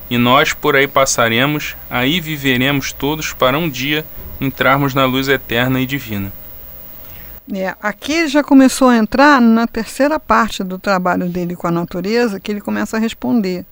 E 0.09 0.17
nós 0.17 0.53
por 0.53 0.75
aí 0.75 0.87
passaremos, 0.87 1.75
aí 1.89 2.19
viveremos 2.19 2.91
todos 2.91 3.31
para 3.31 3.57
um 3.57 3.69
dia 3.69 4.05
entrarmos 4.41 4.93
na 4.93 5.05
luz 5.05 5.27
eterna 5.27 5.79
e 5.79 5.85
divina. 5.85 6.31
É, 7.51 7.75
aqui 7.81 8.27
já 8.27 8.43
começou 8.43 8.89
a 8.89 8.97
entrar 8.97 9.41
na 9.41 9.65
terceira 9.65 10.19
parte 10.19 10.63
do 10.63 10.77
trabalho 10.77 11.27
dele 11.27 11.55
com 11.55 11.67
a 11.67 11.71
natureza, 11.71 12.39
que 12.39 12.51
ele 12.51 12.61
começa 12.61 12.97
a 12.97 12.99
responder. 12.99 13.65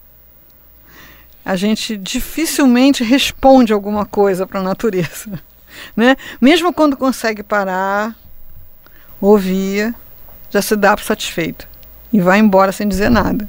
A 1.45 1.55
gente 1.55 1.95
dificilmente 1.95 3.03
responde 3.03 3.71
alguma 3.71 4.05
coisa 4.05 4.45
para 4.45 4.59
a 4.59 4.63
natureza, 4.63 5.41
né? 5.95 6.17
Mesmo 6.41 6.73
quando 6.73 6.97
consegue 6.97 7.43
parar, 7.43 8.15
ouvir, 9.21 9.93
já 10.49 10.61
se 10.61 10.75
dá 10.75 10.95
por 10.95 11.03
satisfeito 11.03 11.67
e 12.11 12.19
vai 12.19 12.39
embora 12.39 12.71
sem 12.71 12.87
dizer 12.87 13.09
nada. 13.09 13.47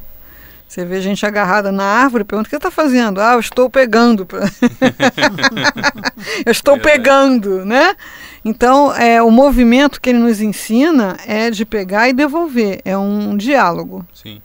Você 0.69 0.85
vê 0.85 1.01
gente 1.01 1.25
agarrada 1.25 1.73
na 1.73 1.83
árvore, 1.83 2.25
pergunta: 2.25 2.47
o 2.47 2.51
que 2.51 2.51
você 2.51 2.57
está 2.57 2.71
fazendo? 2.71 3.23
Ah, 3.23 3.33
eu 3.33 3.41
estou 3.41 3.71
pegando. 3.71 4.29
eu 6.45 6.53
estou 6.53 6.75
Verdade. 6.75 6.99
pegando, 6.99 7.65
né? 7.65 7.97
Então, 8.45 8.95
é, 8.95 9.23
o 9.23 9.31
movimento 9.31 9.99
que 9.99 10.11
ele 10.11 10.19
nos 10.19 10.43
ensina 10.43 11.17
é 11.27 11.51
de 11.51 11.65
pegar 11.65 12.11
e 12.11 12.13
devolver, 12.13 12.83
é 12.85 12.97
um 12.97 13.37
diálogo. 13.37 14.07
Sim. 14.13 14.43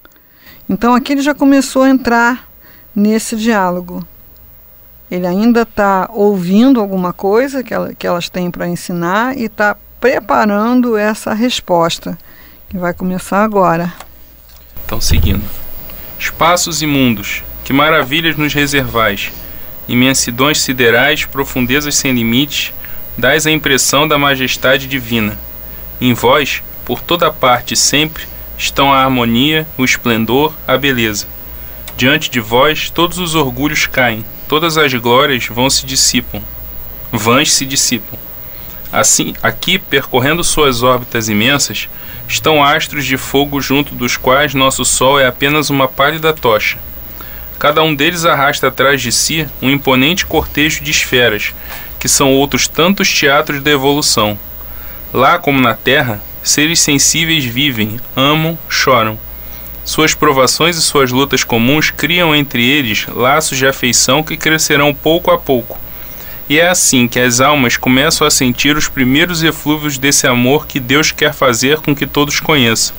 Então, 0.69 0.95
aqui 0.95 1.11
ele 1.11 1.21
já 1.21 1.35
começou 1.35 1.83
a 1.83 1.89
entrar 1.89 2.49
nesse 2.95 3.35
diálogo. 3.35 4.07
Ele 5.11 5.27
ainda 5.27 5.63
está 5.63 6.09
ouvindo 6.11 6.79
alguma 6.79 7.11
coisa 7.11 7.61
que, 7.61 7.73
ela, 7.73 7.93
que 7.93 8.07
elas 8.07 8.29
têm 8.29 8.49
para 8.49 8.67
ensinar 8.67 9.37
e 9.37 9.43
está 9.43 9.75
preparando 9.99 10.97
essa 10.97 11.33
resposta, 11.33 12.17
que 12.69 12.77
vai 12.77 12.93
começar 12.93 13.43
agora. 13.43 13.93
Então, 14.85 14.99
seguindo. 14.99 15.62
Espaços 16.23 16.81
imundos, 16.81 17.43
que 17.65 17.73
maravilhas 17.73 18.37
nos 18.37 18.53
reservais, 18.53 19.29
imensidões 19.89 20.61
siderais, 20.61 21.25
profundezas 21.25 21.95
sem 21.95 22.13
limites, 22.13 22.71
dais 23.17 23.45
a 23.45 23.51
impressão 23.51 24.07
da 24.07 24.17
majestade 24.17 24.87
divina. 24.87 25.37
Em 25.99 26.13
vós, 26.13 26.63
por 26.85 27.01
toda 27.01 27.29
parte 27.29 27.75
sempre, 27.75 28.23
estão 28.57 28.93
a 28.93 29.03
harmonia, 29.03 29.67
o 29.77 29.83
esplendor, 29.83 30.53
a 30.65 30.77
beleza. 30.77 31.27
Diante 31.97 32.29
de 32.29 32.39
vós, 32.39 32.89
todos 32.89 33.17
os 33.17 33.35
orgulhos 33.35 33.85
caem, 33.85 34.23
todas 34.47 34.77
as 34.77 34.93
glórias 34.93 35.47
vão 35.47 35.69
se 35.69 35.85
dissipam, 35.85 36.41
vãs 37.11 37.51
se 37.51 37.65
dissipam. 37.65 38.17
Assim, 38.93 39.33
aqui, 39.43 39.77
percorrendo 39.77 40.41
suas 40.41 40.83
órbitas 40.83 41.27
imensas, 41.27 41.89
estão 42.27 42.63
astros 42.63 43.05
de 43.05 43.17
fogo 43.17 43.61
junto 43.61 43.93
dos 43.95 44.17
quais 44.17 44.53
nosso 44.53 44.83
Sol 44.85 45.19
é 45.19 45.27
apenas 45.27 45.69
uma 45.69 45.87
pálida 45.87 46.33
tocha. 46.33 46.77
Cada 47.59 47.81
um 47.83 47.95
deles 47.95 48.25
arrasta 48.25 48.67
atrás 48.67 49.01
de 49.01 49.11
si 49.11 49.47
um 49.61 49.69
imponente 49.69 50.25
cortejo 50.25 50.83
de 50.83 50.91
esferas, 50.91 51.53
que 51.99 52.09
são 52.09 52.33
outros 52.33 52.67
tantos 52.67 53.11
teatros 53.11 53.61
da 53.61 53.71
evolução. 53.71 54.37
Lá 55.13 55.37
como 55.37 55.61
na 55.61 55.73
Terra, 55.73 56.21
seres 56.41 56.79
sensíveis 56.81 57.45
vivem, 57.45 57.99
amam, 58.15 58.57
choram. 58.67 59.17
Suas 59.85 60.13
provações 60.13 60.77
e 60.77 60.81
suas 60.81 61.11
lutas 61.11 61.43
comuns 61.43 61.91
criam 61.91 62.35
entre 62.35 62.63
eles 62.63 63.05
laços 63.07 63.57
de 63.57 63.67
afeição 63.67 64.23
que 64.23 64.37
crescerão 64.37 64.93
pouco 64.93 65.29
a 65.31 65.37
pouco. 65.37 65.77
E 66.49 66.59
é 66.59 66.67
assim 66.67 67.07
que 67.07 67.19
as 67.19 67.39
almas 67.39 67.77
começam 67.77 68.27
a 68.27 68.31
sentir 68.31 68.75
os 68.75 68.89
primeiros 68.89 69.43
eflúvios 69.43 69.97
desse 69.97 70.27
amor 70.27 70.67
que 70.67 70.79
Deus 70.79 71.11
quer 71.11 71.33
fazer 71.33 71.77
com 71.77 71.95
que 71.95 72.05
todos 72.05 72.39
conheçam. 72.39 72.95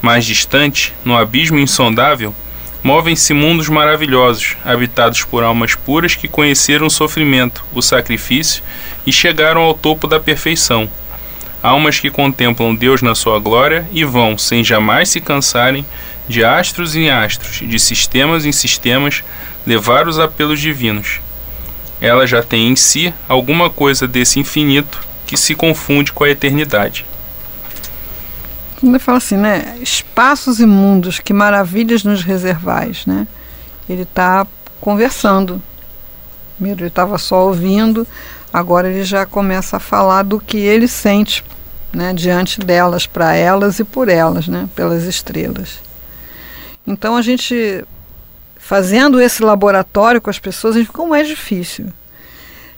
Mais 0.00 0.24
distante, 0.24 0.94
no 1.04 1.16
abismo 1.16 1.58
insondável, 1.58 2.34
movem-se 2.82 3.32
mundos 3.32 3.68
maravilhosos, 3.68 4.56
habitados 4.64 5.22
por 5.22 5.44
almas 5.44 5.74
puras 5.74 6.16
que 6.16 6.26
conheceram 6.26 6.86
o 6.86 6.90
sofrimento, 6.90 7.64
o 7.74 7.82
sacrifício 7.82 8.62
e 9.06 9.12
chegaram 9.12 9.60
ao 9.60 9.74
topo 9.74 10.08
da 10.08 10.18
perfeição. 10.18 10.90
Almas 11.62 12.00
que 12.00 12.10
contemplam 12.10 12.74
Deus 12.74 13.02
na 13.02 13.14
sua 13.14 13.38
glória 13.38 13.86
e 13.92 14.02
vão, 14.02 14.36
sem 14.36 14.64
jamais 14.64 15.10
se 15.10 15.20
cansarem, 15.20 15.86
de 16.26 16.44
astros 16.44 16.96
em 16.96 17.10
astros, 17.10 17.60
de 17.62 17.78
sistemas 17.78 18.44
em 18.44 18.50
sistemas, 18.50 19.22
levar 19.64 20.08
os 20.08 20.18
apelos 20.18 20.60
divinos. 20.60 21.20
Ela 22.02 22.26
já 22.26 22.42
tem 22.42 22.66
em 22.66 22.74
si 22.74 23.14
alguma 23.28 23.70
coisa 23.70 24.08
desse 24.08 24.40
infinito 24.40 25.00
que 25.24 25.36
se 25.36 25.54
confunde 25.54 26.12
com 26.12 26.24
a 26.24 26.28
eternidade. 26.28 27.06
Ele 28.82 28.98
fala 28.98 29.18
assim, 29.18 29.36
né? 29.36 29.78
Espaços 29.80 30.58
imundos, 30.58 31.20
que 31.20 31.32
maravilhas 31.32 32.02
nos 32.02 32.24
reservais, 32.24 33.06
né? 33.06 33.28
Ele 33.88 34.02
está 34.02 34.44
conversando. 34.80 35.62
Primeiro 36.56 36.80
ele 36.80 36.88
estava 36.88 37.16
só 37.18 37.46
ouvindo, 37.46 38.04
agora 38.52 38.90
ele 38.90 39.04
já 39.04 39.24
começa 39.24 39.76
a 39.76 39.80
falar 39.80 40.24
do 40.24 40.40
que 40.40 40.58
ele 40.58 40.88
sente, 40.88 41.44
né? 41.92 42.12
Diante 42.12 42.58
delas, 42.58 43.06
para 43.06 43.32
elas 43.36 43.78
e 43.78 43.84
por 43.84 44.08
elas, 44.08 44.48
né? 44.48 44.68
Pelas 44.74 45.04
estrelas. 45.04 45.78
Então 46.84 47.16
a 47.16 47.22
gente 47.22 47.84
fazendo 48.62 49.20
esse 49.20 49.42
laboratório 49.42 50.20
com 50.20 50.30
as 50.30 50.38
pessoas, 50.38 50.76
a 50.76 50.78
gente 50.78 50.86
ficou 50.86 51.08
mais 51.08 51.26
difícil. 51.26 51.86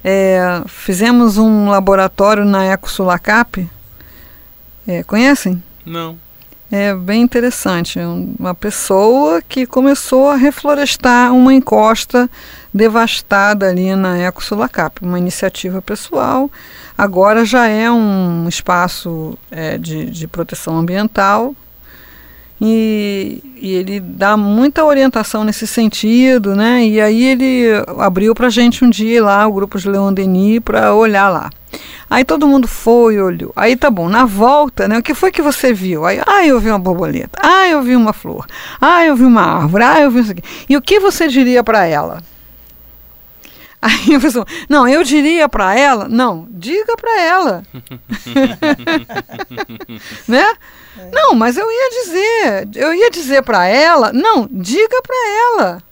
É, 0.03 0.63
fizemos 0.67 1.37
um 1.37 1.69
laboratório 1.69 2.43
na 2.43 2.65
Eco 2.65 2.91
Sulacap. 2.91 3.69
É, 4.89 5.03
conhecem? 5.03 5.63
Não. 5.85 6.19
É 6.73 6.95
bem 6.95 7.21
interessante. 7.21 7.99
Uma 8.01 8.55
pessoa 8.55 9.43
que 9.43 9.67
começou 9.67 10.31
a 10.31 10.37
reflorestar 10.37 11.35
uma 11.35 11.53
encosta 11.53 12.31
devastada 12.73 13.69
ali 13.69 13.95
na 13.95 14.17
Eco 14.17 14.43
Sulacap, 14.43 15.05
uma 15.05 15.19
iniciativa 15.19 15.83
pessoal. 15.83 16.51
Agora 16.97 17.45
já 17.45 17.69
é 17.69 17.91
um 17.91 18.49
espaço 18.49 19.39
é, 19.51 19.77
de, 19.77 20.07
de 20.07 20.27
proteção 20.27 20.79
ambiental 20.79 21.55
e, 22.67 23.43
e, 23.61 23.75
ele 23.75 24.01
dá 24.01 24.39
muita 24.39 24.85
orientação 24.85 25.45
nesse 25.45 25.67
sentido, 25.67 26.57
né? 26.57 26.83
E 26.87 26.99
aí 26.99 27.25
ele 27.25 27.67
abriu 27.99 28.35
para 28.35 28.49
gente 28.49 28.83
um 28.83 28.89
dia 28.89 29.23
lá 29.23 29.47
o 29.47 29.53
grupo 29.53 29.79
de 29.79 29.87
Leon 29.87 30.15
Denis 30.15 30.61
para 30.61 30.95
olhar 30.95 31.29
lá. 31.29 31.51
Aí 32.09 32.25
todo 32.25 32.49
mundo 32.49 32.67
foi, 32.67 33.21
olhou. 33.21 33.53
Aí 33.55 33.77
tá 33.77 33.91
bom, 33.91 34.09
na 34.09 34.25
volta, 34.25 34.89
né? 34.89 34.99
O 34.99 35.03
que 35.03 35.13
foi 35.13 35.31
que 35.31 35.43
você 35.43 35.75
viu? 35.75 36.07
Aí, 36.07 36.21
ah, 36.27 36.47
eu 36.47 36.59
vi 36.59 36.71
uma 36.71 36.79
borboleta. 36.79 37.39
Ah, 37.43 37.69
eu 37.69 37.83
vi 37.83 37.95
uma 37.95 38.15
flor. 38.15 38.47
Ah, 38.81 39.05
eu 39.05 39.15
vi 39.15 39.25
uma 39.25 39.43
árvore. 39.43 39.85
Ah, 39.85 40.01
eu 40.01 40.11
vi 40.11 40.21
isso 40.21 40.33
aqui. 40.33 40.43
E 40.67 40.77
o 40.77 40.81
que 40.81 40.99
você 40.99 41.29
diria 41.29 41.63
para 41.63 41.85
ela? 41.85 42.23
Aí 43.85 44.15
a 44.15 44.21
pessoa, 44.21 44.47
não, 44.67 44.89
eu 44.89 45.05
diria 45.05 45.47
para 45.47 45.79
ela, 45.79 46.09
não, 46.09 46.49
diga 46.51 46.97
para 46.97 47.21
ela. 47.21 47.63
né? 50.27 50.47
É. 50.99 51.11
Não, 51.13 51.35
mas 51.35 51.59
eu 51.59 51.71
ia 51.71 51.91
dizer, 51.91 52.69
eu 52.77 52.95
ia 52.95 53.11
dizer 53.11 53.43
para 53.43 53.67
ela, 53.67 54.11
não, 54.11 54.49
diga 54.51 55.03
para 55.03 55.29
ela. 55.29 55.83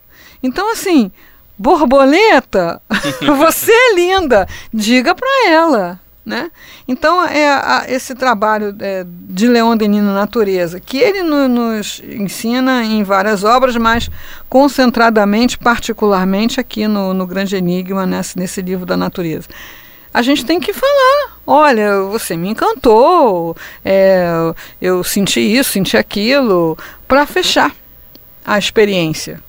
Então 0.43 0.73
assim, 0.73 1.13
borboleta, 1.59 2.81
você 3.37 3.71
é 3.71 3.95
linda, 3.95 4.49
diga 4.73 5.15
para 5.15 5.51
ela. 5.51 6.01
Né? 6.25 6.53
Então, 6.87 7.25
é 7.27 7.49
a, 7.49 7.85
esse 7.89 8.15
trabalho 8.15 8.77
é, 8.79 9.05
de 9.07 9.49
Leon 9.49 9.77
Denis 9.77 10.05
na 10.05 10.15
natureza, 10.15 10.79
que 10.79 10.97
ele 10.97 11.21
no, 11.21 11.49
nos 11.49 12.01
ensina 12.05 12.85
em 12.85 13.03
várias 13.03 13.43
obras, 13.43 13.77
mas 13.77 14.09
concentradamente, 14.49 15.59
particularmente 15.59 16.61
aqui 16.61 16.87
no, 16.87 17.13
no 17.13 17.27
Grande 17.27 17.57
Enigma, 17.57 18.07
nesse, 18.07 18.39
nesse 18.39 18.63
livro 18.63 18.87
da 18.87 18.97
natureza. 18.97 19.49
A 20.15 20.23
gente 20.23 20.45
tem 20.45 20.61
que 20.61 20.73
falar: 20.73 21.39
olha, 21.45 22.03
você 22.03 22.37
me 22.37 22.51
encantou, 22.51 23.57
é, 23.85 24.25
eu 24.81 25.03
senti 25.03 25.41
isso, 25.41 25.73
senti 25.73 25.97
aquilo, 25.97 26.79
para 27.09 27.27
fechar 27.27 27.75
a 28.45 28.59
experiência. 28.59 29.43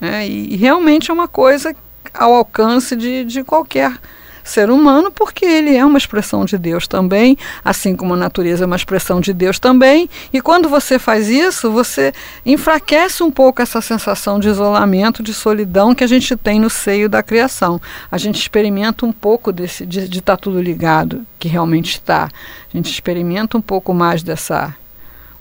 É, 0.00 0.26
e, 0.26 0.54
e 0.54 0.56
realmente 0.56 1.10
é 1.10 1.14
uma 1.14 1.28
coisa 1.28 1.74
ao 2.12 2.34
alcance 2.34 2.96
de, 2.96 3.24
de 3.24 3.44
qualquer 3.44 3.96
ser 4.44 4.70
humano, 4.70 5.10
porque 5.10 5.44
ele 5.44 5.74
é 5.74 5.84
uma 5.84 5.96
expressão 5.96 6.44
de 6.44 6.58
Deus 6.58 6.86
também, 6.86 7.36
assim 7.64 7.96
como 7.96 8.12
a 8.12 8.16
natureza 8.16 8.64
é 8.64 8.66
uma 8.66 8.76
expressão 8.76 9.20
de 9.20 9.32
Deus 9.32 9.58
também. 9.58 10.08
E 10.32 10.40
quando 10.40 10.68
você 10.68 10.98
faz 10.98 11.28
isso, 11.28 11.70
você 11.70 12.12
enfraquece 12.44 13.22
um 13.22 13.30
pouco 13.30 13.62
essa 13.62 13.80
sensação 13.80 14.38
de 14.38 14.48
isolamento, 14.48 15.22
de 15.22 15.32
solidão 15.32 15.94
que 15.94 16.04
a 16.04 16.06
gente 16.06 16.36
tem 16.36 16.60
no 16.60 16.68
seio 16.68 17.08
da 17.08 17.22
criação. 17.22 17.80
A 18.10 18.18
gente 18.18 18.38
experimenta 18.38 19.06
um 19.06 19.12
pouco 19.12 19.50
desse, 19.50 19.86
de 19.86 20.00
estar 20.00 20.20
tá 20.20 20.36
tudo 20.36 20.60
ligado, 20.60 21.26
que 21.38 21.48
realmente 21.48 21.92
está. 21.92 22.24
A 22.24 22.76
gente 22.76 22.90
experimenta 22.90 23.56
um 23.56 23.62
pouco 23.62 23.94
mais 23.94 24.22
dessa 24.22 24.76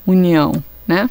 união, 0.07 0.63
né? 0.87 1.09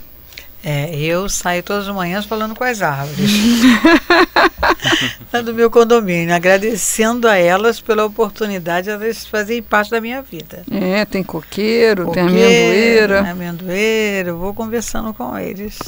É, 0.65 0.97
eu 0.97 1.29
saio 1.29 1.63
todas 1.63 1.89
as 1.89 1.95
manhãs 1.95 2.25
falando 2.25 2.55
com 2.55 2.63
as 2.63 2.83
árvores. 2.83 3.31
do 5.45 5.53
meu 5.53 5.71
condomínio, 5.71 6.35
agradecendo 6.35 7.27
a 7.27 7.37
elas 7.37 7.81
pela 7.81 8.05
oportunidade 8.05 8.87
de 8.87 8.93
elas 8.93 9.27
fazerem 9.27 9.63
parte 9.63 9.91
da 9.91 10.01
minha 10.01 10.23
vida. 10.23 10.63
É, 10.71 11.05
tem 11.05 11.25
coqueiro, 11.25 12.07
coqueiro 12.07 12.13
tem 12.13 12.23
amendoeira. 12.23 13.31
Amendoeira, 13.31 14.35
vou 14.35 14.55
conversando 14.55 15.13
com 15.13 15.37
eles 15.37 15.79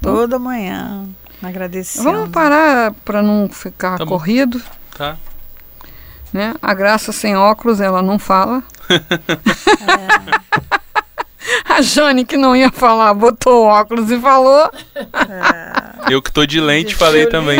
toda 0.00 0.38
manhã, 0.38 1.08
agradecendo. 1.42 2.04
Vamos 2.04 2.30
parar 2.30 2.92
para 3.04 3.22
não 3.22 3.48
ficar 3.48 3.98
tá 3.98 4.06
corrido. 4.06 4.62
Tá. 4.96 5.16
Né? 6.32 6.54
A 6.62 6.72
Graça 6.72 7.10
sem 7.10 7.36
óculos, 7.36 7.80
ela 7.80 8.00
não 8.00 8.18
fala. 8.18 8.62
é. 8.90 10.79
A 11.70 11.82
Jane, 11.82 12.24
que 12.24 12.36
não 12.36 12.54
ia 12.56 12.70
falar, 12.70 13.14
botou 13.14 13.64
óculos 13.64 14.10
e 14.10 14.18
falou. 14.18 14.70
É. 14.96 16.12
Eu 16.12 16.20
que 16.20 16.32
tô 16.32 16.44
de 16.44 16.60
lente, 16.60 16.86
Deixei 16.86 16.98
falei 16.98 17.26
também. 17.26 17.58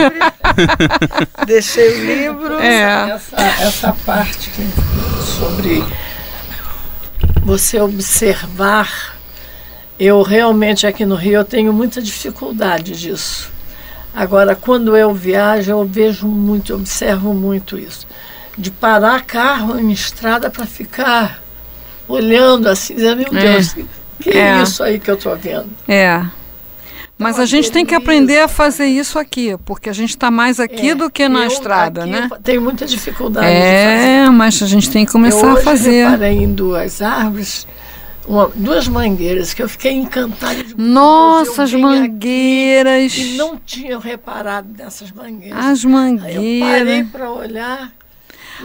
Deixei 1.47 1.89
o 1.89 2.05
livro. 2.05 2.59
É. 2.61 3.11
Essa, 3.11 3.37
essa 3.37 3.93
parte 4.05 4.51
sobre 5.39 5.85
você 7.45 7.81
observar 7.81 9.17
Eu 9.99 10.23
realmente 10.23 10.87
aqui 10.87 11.05
no 11.05 11.15
Rio 11.15 11.41
eu 11.41 11.45
tenho 11.45 11.73
muita 11.73 12.03
dificuldade 12.03 12.93
disso. 12.93 13.51
Agora, 14.13 14.57
quando 14.57 14.97
eu 14.97 15.15
viajo, 15.15 15.71
eu 15.71 15.85
vejo 15.85 16.27
muito, 16.27 16.75
observo 16.75 17.33
muito 17.33 17.79
isso. 17.79 18.07
De 18.59 18.71
parar 18.71 19.23
carro 19.23 19.79
em 19.79 19.93
estrada 19.93 20.51
para 20.51 20.67
ficar 20.67 21.41
olhando 22.11 22.69
assim, 22.69 22.95
dizendo, 22.95 23.31
meu 23.33 23.41
É. 23.41 23.53
Deus, 23.53 23.75
que 24.21 24.31
é 24.31 24.39
É. 24.59 24.63
isso 24.63 24.83
aí 24.83 24.99
que 24.99 25.11
eu 25.11 25.15
estou 25.15 25.37
vendo? 25.37 25.69
É. 25.89 26.23
Mas 27.19 27.39
a 27.39 27.45
gente 27.45 27.71
tem 27.71 27.85
que 27.85 27.95
aprender 27.95 28.39
a 28.41 28.49
fazer 28.49 28.87
isso 28.87 29.19
aqui, 29.19 29.55
porque 29.67 29.91
a 29.91 29.93
gente 29.93 30.11
está 30.11 30.31
mais 30.31 30.59
aqui 30.59 30.91
É, 30.91 30.95
do 30.95 31.11
que 31.11 31.29
na 31.29 31.41
eu 31.45 31.49
estrada, 31.49 32.07
né? 32.07 32.31
Tenho 32.43 32.63
muita 32.63 32.87
dificuldade 32.87 33.47
de 33.47 33.53
fazer. 33.53 33.67
É, 33.67 34.31
mas 34.31 34.63
a 34.63 34.67
gente 34.67 34.91
tem 34.91 35.05
que 35.05 35.13
começar 35.13 35.47
eu 35.47 35.51
a 35.51 35.55
hoje 35.55 35.63
fazer. 35.65 36.05
reparei 36.09 36.33
em 36.39 36.51
duas 36.51 37.03
árvores, 37.03 37.67
uma- 38.27 38.51
duas 38.55 38.89
mangueiras, 38.89 39.53
que 39.53 39.63
eu 39.63 39.69
fiquei 39.69 39.93
encantada 39.93 40.65
de 40.65 40.75
Nossa, 40.79 41.65
as 41.65 41.73
eu 41.75 41.79
mangueiras. 41.81 43.15
E 43.19 43.37
não 43.37 43.55
tinha 43.59 43.99
reparado 43.99 44.69
nessas 44.79 45.13
mangueiras. 45.13 45.59
As 45.63 45.85
Aí 45.85 45.93
eu 45.93 45.93
parei 45.93 46.61
mangueiras. 46.63 47.09
para 47.13 47.31
olhar. 47.31 47.93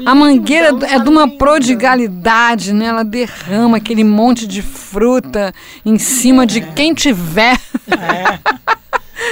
A 0.04 0.16
mangueira 0.16 0.72
linda, 0.72 0.88
é 0.88 1.00
de 1.00 1.10
uma 1.10 1.28
prodigalidade, 1.28 2.74
né? 2.74 2.86
Ela 2.86 3.04
derrama 3.04 3.78
aquele 3.78 4.04
monte 4.04 4.48
de 4.48 4.62
fruta 4.62 5.54
em 5.86 6.00
cima 6.00 6.46
de 6.46 6.62
quem 6.62 6.94
tiver. 6.94 7.60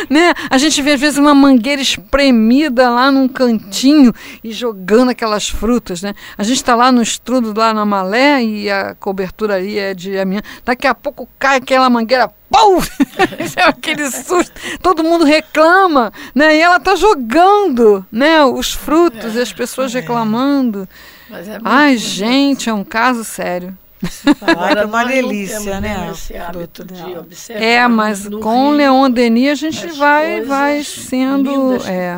Né? 0.10 0.34
A 0.50 0.58
gente 0.58 0.82
vê 0.82 0.94
às 0.94 1.02
vezes 1.02 1.18
uma 1.18 1.34
mangueira 1.34 1.82
espremida 1.82 2.90
lá 2.90 3.12
num 3.12 3.28
cantinho 3.28 4.14
e 4.44 4.52
jogando 4.52 5.10
aquelas 5.10 5.50
frutas, 5.50 6.02
né? 6.02 6.14
A 6.38 6.44
gente 6.44 6.58
está 6.58 6.76
lá 6.76 6.92
no 6.92 7.02
estrudo 7.02 7.54
lá 7.58 7.74
na 7.74 7.86
malé 7.86 8.44
e 8.44 8.70
a 8.70 8.96
cobertura 8.96 9.56
ali 9.56 9.78
é 9.78 9.94
de 9.94 10.18
amianto. 10.18 10.48
Daqui 10.66 10.88
a 10.88 10.96
pouco 10.96 11.28
cai 11.38 11.58
aquela 11.58 11.90
mangueira! 11.90 12.32
Isso 13.40 13.60
é 13.60 13.64
aquele 13.64 14.10
susto. 14.12 14.54
Todo 14.82 15.04
mundo 15.04 15.26
reclama, 15.26 16.14
né? 16.36 16.56
E 16.56 16.62
ela 16.62 16.78
está 16.78 16.96
jogando, 16.96 18.06
né? 18.12 18.44
Os 18.44 18.72
frutos 18.72 19.36
e 19.36 19.40
as 19.40 19.52
pessoas 19.52 19.94
reclamando. 19.94 20.88
Mas 21.30 21.48
é 21.48 21.58
Ai, 21.64 21.98
gente, 21.98 22.70
é 22.70 22.74
um 22.74 22.84
caso 22.84 23.24
sério. 23.24 23.76
Que 24.04 24.80
é 24.80 24.86
uma 24.86 25.04
delícia, 25.06 25.80
né? 25.80 26.10
Esse 26.12 26.36
hábito 26.38 26.84
de 26.86 27.18
observar 27.18 27.64
É, 27.64 27.88
mas 27.88 28.28
com 28.28 28.68
o 28.68 28.70
Rio 28.70 28.78
Leon 28.78 29.10
Denis 29.12 29.52
a 29.52 29.56
gente 29.56 29.88
vai, 29.98 30.42
vai 30.42 30.84
sendo. 30.84 31.76
É, 31.86 32.16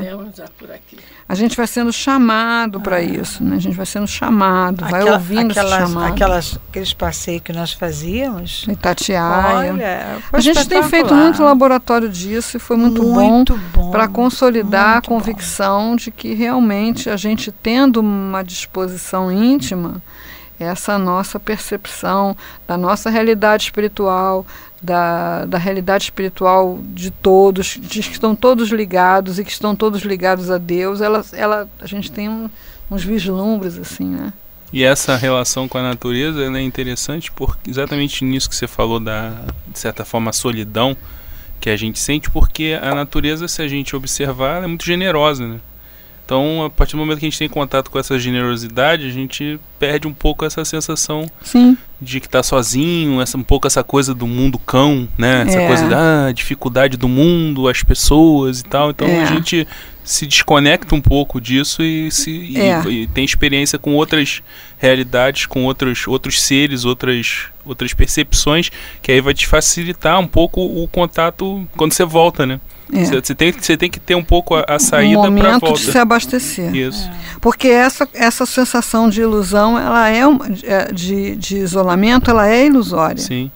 a 1.27 1.33
gente 1.33 1.57
vai 1.57 1.65
sendo 1.65 1.91
chamado 1.91 2.79
para 2.79 3.01
isso, 3.01 3.43
né? 3.43 3.55
A 3.55 3.59
gente 3.59 3.75
vai 3.75 3.85
sendo 3.85 4.05
chamado, 4.07 4.81
vai 4.85 5.01
Aquela- 5.01 5.17
ouvindo 5.17 5.49
esse 5.51 5.59
aquelas, 5.59 5.89
chamado. 5.89 6.13
aquelas, 6.13 6.59
aqueles 6.69 6.93
passeios 6.93 7.41
que 7.43 7.51
nós 7.51 7.71
fazíamos. 7.73 8.63
Itatiaia. 8.67 9.73
Olha, 9.73 10.17
a 10.31 10.39
gente 10.39 10.67
tem 10.67 10.83
feito 10.83 11.13
muito 11.15 11.41
laboratório 11.41 12.09
disso 12.09 12.57
e 12.57 12.59
foi 12.59 12.77
muito, 12.77 13.01
bom 13.01 13.13
Muito 13.29 13.57
bom. 13.73 13.89
para 13.89 14.07
consolidar 14.07 14.93
muito 14.93 15.05
a 15.05 15.07
convicção 15.09 15.95
de 15.95 16.11
que 16.11 16.33
realmente 16.35 17.09
a 17.09 17.17
gente 17.17 17.51
tendo 17.51 18.01
uma 18.01 18.43
disposição 18.43 19.31
íntima, 19.31 20.01
essa 20.59 20.97
nossa 20.97 21.39
percepção 21.39 22.35
da 22.67 22.77
nossa 22.77 23.09
realidade 23.09 23.63
espiritual, 23.63 24.45
da, 24.81 25.45
da 25.45 25.57
realidade 25.57 26.05
espiritual 26.05 26.79
de 26.93 27.09
todos, 27.11 27.77
de 27.81 28.01
que 28.01 28.11
estão 28.11 28.35
todos 28.35 28.69
ligados 28.69 29.39
e 29.39 29.43
que 29.45 29.51
estão 29.51 29.75
todos 29.75 30.01
ligados 30.03 30.49
a 30.51 30.57
Deus, 30.57 31.01
ela, 31.01 31.23
ela, 31.33 31.67
a 31.81 31.87
gente 31.87 32.11
tem 32.11 32.29
um- 32.29 32.49
uns 32.89 33.03
vislumbres 33.03 33.77
assim, 33.77 34.05
né? 34.05 34.31
E 34.71 34.83
essa 34.83 35.15
relação 35.15 35.67
com 35.67 35.77
a 35.77 35.83
natureza 35.83 36.43
é 36.43 36.61
interessante 36.61 37.31
porque 37.31 37.69
exatamente 37.69 38.23
nisso 38.25 38.49
que 38.49 38.55
você 38.55 38.67
falou 38.67 38.99
da 38.99 39.31
de 39.67 39.79
certa 39.79 40.03
forma 40.03 40.33
solidão 40.33 40.95
que 41.61 41.69
a 41.69 41.77
gente 41.77 41.97
sente, 41.97 42.29
porque 42.29 42.77
a 42.81 42.93
natureza, 42.93 43.47
se 43.47 43.61
a 43.61 43.67
gente 43.67 43.95
observar, 43.95 44.63
é 44.63 44.67
muito 44.67 44.85
generosa, 44.85 45.47
né? 45.47 45.59
Então, 46.25 46.65
a 46.65 46.69
partir 46.71 46.93
do 46.93 46.97
momento 46.97 47.19
que 47.19 47.25
a 47.25 47.29
gente 47.29 47.37
tem 47.37 47.47
contato 47.47 47.91
com 47.91 47.99
essa 47.99 48.17
generosidade, 48.17 49.05
a 49.07 49.11
gente 49.11 49.59
perde 49.77 50.07
um 50.07 50.13
pouco 50.13 50.43
essa 50.43 50.65
sensação 50.65 51.29
Sim. 51.43 51.77
de 52.01 52.19
que 52.19 52.27
tá 52.27 52.41
sozinho, 52.41 53.21
essa, 53.21 53.37
um 53.37 53.43
pouco 53.43 53.67
essa 53.67 53.83
coisa 53.83 54.11
do 54.11 54.25
mundo 54.25 54.57
cão, 54.57 55.07
né? 55.19 55.43
Essa 55.47 55.59
É. 55.61 55.67
coisa 55.67 55.87
da 55.87 56.27
ah, 56.27 56.31
dificuldade 56.31 56.97
do 56.97 57.07
mundo, 57.07 57.67
as 57.69 57.83
pessoas 57.83 58.61
e 58.61 58.63
tal. 58.63 58.89
Então 58.89 59.07
É. 59.07 59.21
a 59.21 59.25
gente 59.25 59.67
se 60.03 60.25
desconecta 60.25 60.95
um 60.95 61.01
pouco 61.01 61.39
disso 61.39 61.83
e, 61.83 62.09
se, 62.11 62.31
e- 62.31 62.57
É. 62.59 62.81
e 62.89 63.05
tem 63.07 63.23
experiência 63.23 63.77
com 63.77 63.93
outras 63.93 64.41
realidades, 64.79 65.45
com 65.45 65.63
outros, 65.65 66.07
outros 66.07 66.41
seres, 66.41 66.85
outras, 66.85 67.43
outras 67.63 67.93
percepções, 67.93 68.71
que 69.01 69.11
aí 69.11 69.21
vai 69.21 69.33
te 69.35 69.45
facilitar 69.45 70.19
um 70.19 70.27
pouco 70.27 70.59
o 70.61 70.87
contato 70.87 71.67
quando 71.77 71.93
você 71.93 72.03
volta, 72.05 72.45
né? 72.47 72.59
É. 72.93 73.03
Você, 73.03 73.15
você 73.21 73.35
tem, 73.35 73.51
você 73.51 73.75
tem 73.77 73.89
que 73.89 73.99
ter 73.99 74.15
um 74.15 74.23
pouco 74.23 74.55
a, 74.55 74.63
a 74.67 74.79
saída 74.79 75.21
para 75.21 75.31
momento 75.31 75.59
volta. 75.61 75.79
de 75.79 75.91
se 75.91 75.97
abastecer. 75.97 76.75
Isso. 76.75 77.09
Porque 77.41 77.67
essa, 77.67 78.07
essa 78.13 78.45
sensação 78.45 79.09
de 79.09 79.21
ilusão, 79.21 79.77
ela 79.77 80.07
é 80.09 80.25
uma- 80.25 80.45
é, 80.63 80.91
de, 80.91 81.35
de 81.35 81.57
isolamento, 81.57 82.29
ela 82.29 82.47
é 82.47 82.65
ilusória. 82.65 83.21
Sim. 83.21 83.49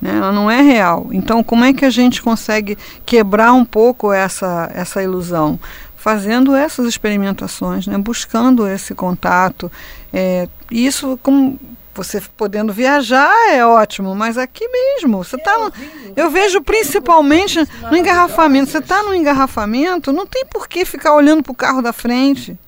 né? 0.00 0.16
Ela 0.16 0.32
não 0.32 0.50
é 0.50 0.60
real. 0.62 1.08
Então, 1.12 1.42
como 1.44 1.64
é 1.64 1.72
que 1.72 1.84
a 1.84 1.90
gente 1.90 2.20
consegue 2.22 2.76
quebrar 3.06 3.52
um 3.52 3.64
pouco 3.64 4.12
essa, 4.12 4.70
essa 4.74 5.02
ilusão? 5.02 5.58
Fazendo 5.96 6.54
essas 6.56 6.86
experimentações, 6.86 7.86
né? 7.86 7.98
buscando 7.98 8.66
esse 8.66 8.94
contato. 8.94 9.70
É, 10.12 10.48
isso, 10.70 11.18
como 11.22 11.58
você 12.02 12.20
podendo 12.34 12.72
viajar, 12.72 13.30
é 13.50 13.64
ótimo, 13.64 14.14
mas 14.14 14.38
aqui 14.38 14.66
mesmo, 14.66 15.22
você 15.22 15.36
está. 15.36 15.70
Eu 16.16 16.30
vejo 16.30 16.62
principalmente 16.62 17.58
no 17.90 17.96
engarrafamento. 17.96 18.70
Você 18.70 18.78
está 18.78 19.02
no 19.02 19.14
engarrafamento, 19.14 20.10
não 20.10 20.26
tem 20.26 20.46
por 20.46 20.66
que 20.66 20.86
ficar 20.86 21.14
olhando 21.14 21.42
para 21.42 21.52
o 21.52 21.56
carro 21.56 21.82
da 21.82 21.92
frente. 21.92 22.58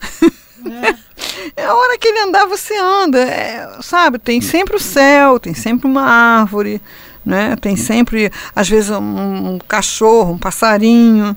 É 1.54 1.64
a 1.64 1.74
hora 1.74 1.98
que 1.98 2.08
ele 2.08 2.20
andar, 2.20 2.46
você 2.46 2.76
anda. 2.76 3.18
é, 3.18 3.78
sabe, 3.82 4.18
tem 4.18 4.40
sempre 4.40 4.76
o 4.76 4.80
céu, 4.80 5.38
tem 5.38 5.52
sempre 5.52 5.86
uma 5.86 6.02
árvore, 6.02 6.80
né? 7.24 7.56
tem 7.56 7.76
sempre, 7.76 8.30
às 8.54 8.68
vezes, 8.68 8.90
um, 8.90 9.54
um 9.54 9.58
cachorro, 9.58 10.32
um 10.32 10.38
passarinho. 10.38 11.36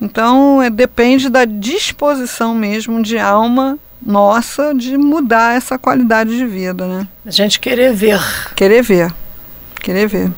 Então, 0.00 0.60
é, 0.60 0.70
depende 0.70 1.28
da 1.28 1.44
disposição 1.44 2.54
mesmo 2.54 3.02
de 3.02 3.18
alma 3.18 3.78
nossa 4.04 4.74
de 4.74 4.96
mudar 4.96 5.56
essa 5.56 5.78
qualidade 5.78 6.36
de 6.36 6.46
vida, 6.46 6.86
né? 6.86 7.08
A 7.24 7.30
gente 7.30 7.58
querer 7.60 7.92
ver. 7.92 8.20
Querer 8.54 8.82
ver. 8.82 9.12
Querer 9.80 10.06
ver. 10.08 10.32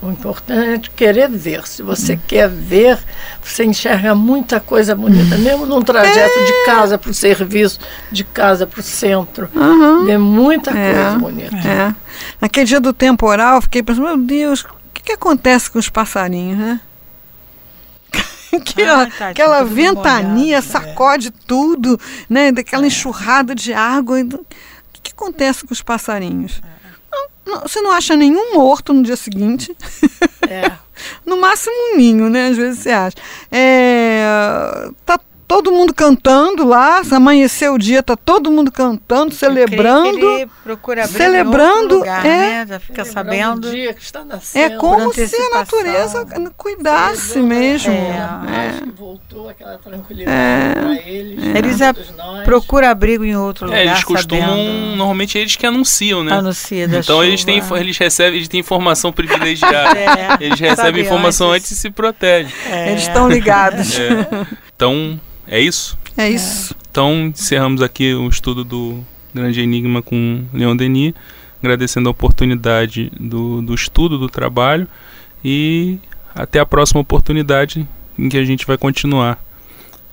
O 0.00 0.10
importante 0.10 0.88
é 0.90 0.96
querer 0.96 1.28
ver. 1.28 1.66
Se 1.66 1.82
você 1.82 2.16
quer 2.16 2.48
ver, 2.48 2.98
você 3.42 3.64
enxerga 3.64 4.14
muita 4.14 4.58
coisa 4.60 4.94
bonita, 4.94 5.36
mesmo 5.36 5.66
num 5.66 5.82
trajeto 5.82 6.38
de 6.46 6.64
casa 6.64 6.96
para 6.96 7.10
o 7.10 7.14
serviço, 7.14 7.78
de 8.10 8.24
casa 8.24 8.66
para 8.66 8.80
o 8.80 8.82
centro. 8.82 9.50
Aham. 9.54 10.04
Vê 10.06 10.16
muita 10.16 10.70
É. 10.70 10.92
coisa 10.94 11.18
bonita. 11.18 11.56
É. 11.56 11.94
Naquele 12.40 12.64
dia 12.66 12.80
do 12.80 12.92
temporal, 12.92 13.56
eu 13.56 13.62
fiquei 13.62 13.82
pensando, 13.82 14.06
meu 14.06 14.16
Deus, 14.16 14.62
o 14.62 14.68
que, 14.94 15.02
que 15.02 15.12
acontece 15.12 15.70
com 15.70 15.78
os 15.78 15.90
passarinhos, 15.90 16.58
né? 16.58 16.80
aquela 18.56 18.98
Ai, 18.98 19.10
tadinho, 19.10 19.30
aquela 19.30 19.64
ventania 19.64 20.32
molhado, 20.32 20.52
é. 20.52 20.60
sacode 20.60 21.30
tudo, 21.30 21.98
né? 22.28 22.52
Daquela 22.52 22.86
enxurrada 22.86 23.54
de 23.54 23.72
água. 23.72 24.20
O 24.20 24.44
que, 24.92 25.00
que 25.02 25.12
acontece 25.12 25.66
com 25.66 25.72
os 25.72 25.82
passarinhos? 25.82 26.60
Não, 27.10 27.54
não, 27.54 27.60
você 27.62 27.80
não 27.80 27.92
acha 27.92 28.16
nenhum 28.16 28.54
morto 28.54 28.92
no 28.92 29.02
dia 29.02 29.16
seguinte. 29.16 29.76
É. 30.48 30.72
No 31.26 31.38
máximo 31.38 31.74
um 31.74 31.96
ninho, 31.98 32.30
né? 32.30 32.48
Às 32.48 32.56
vezes 32.56 32.78
você 32.80 32.90
acha. 32.90 33.16
É, 33.52 34.88
tá 35.04 35.20
todo 35.48 35.70
mundo 35.72 35.94
cantando 35.94 36.66
lá, 36.66 37.02
se 37.04 37.14
amanhecer 37.14 37.70
o 37.70 37.78
dia, 37.78 38.02
tá 38.02 38.16
todo 38.16 38.50
mundo 38.50 38.70
cantando, 38.72 39.32
celebrando. 39.34 40.08
Ele 40.18 40.50
procura 40.64 41.04
abrir 41.04 41.16
celebrando, 41.16 41.98
lugar, 41.98 42.24
é. 42.26 42.28
né? 42.28 42.66
Já 42.68 42.80
fica 42.80 43.04
sabendo. 43.04 43.68
o 43.68 43.70
dia 43.70 43.94
que 43.94 44.02
está 44.02 44.20
É 44.20 44.24
nascendo. 44.24 44.78
como 44.78 45.04
por 45.04 45.14
se 45.14 45.36
a 45.36 45.50
natureza 45.50 46.26
cuidasse 46.56 47.20
Celebrando 47.32 47.48
mesmo. 47.48 47.92
É. 47.92 48.80
que 48.82 48.90
voltou 48.90 49.48
aquela 49.48 49.78
tranquilidade 49.78 50.36
É. 50.36 50.72
para 50.74 51.08
eles. 51.08 51.44
Eles 51.56 51.76
para 51.78 51.88
a- 51.90 51.94
todos 51.94 52.16
nós. 52.16 52.44
Procura 52.44 52.90
abrigo 52.90 53.24
em 53.24 53.36
outro 53.36 53.66
lugar. 53.66 53.78
É, 53.78 53.86
eles 53.86 54.04
costumam. 54.04 54.48
sabendo. 54.48 54.96
Normalmente 54.96 55.38
eles 55.38 55.54
que 55.56 55.66
anunciam, 55.66 56.24
né? 56.24 56.32
Anuncia 56.32 56.88
da 56.88 56.98
Então 56.98 57.22
eles 57.22 57.40
chuva. 57.40 57.52
têm, 57.52 57.58
info- 57.60 57.76
eles 57.76 57.96
recebem, 57.98 58.36
eles 58.36 58.48
têm 58.48 58.60
informação 58.60 59.12
privilegiada. 59.12 59.76
É, 59.96 60.36
Eles 60.44 60.58
recebem 60.60 60.76
sabe 60.84 61.00
informação 61.00 61.50
antes. 61.52 61.70
e 61.70 61.76
se 61.76 61.90
protegem. 61.90 62.52
É. 62.70 62.90
Eles 62.90 63.02
estão 63.02 63.28
ligados. 63.28 63.98
É. 63.98 64.26
Então, 64.74 65.18
é 65.46 65.60
isso. 65.60 65.98
É 66.16 66.28
isso. 66.28 66.74
Então, 66.90 67.26
encerramos 67.26 67.82
aqui 67.82 68.14
o 68.14 68.28
estudo 68.28 68.64
do 68.64 69.04
Grande 69.34 69.60
Enigma 69.60 70.02
com 70.02 70.44
Leon 70.52 70.76
Denis, 70.76 71.14
agradecendo 71.58 72.08
a 72.08 72.12
oportunidade 72.12 73.12
do, 73.18 73.60
do 73.60 73.74
estudo, 73.74 74.18
do 74.18 74.28
trabalho, 74.28 74.88
e 75.44 75.98
até 76.34 76.58
a 76.58 76.66
próxima 76.66 77.00
oportunidade 77.00 77.86
em 78.18 78.28
que 78.28 78.38
a 78.38 78.44
gente 78.44 78.66
vai 78.66 78.78
continuar 78.78 79.38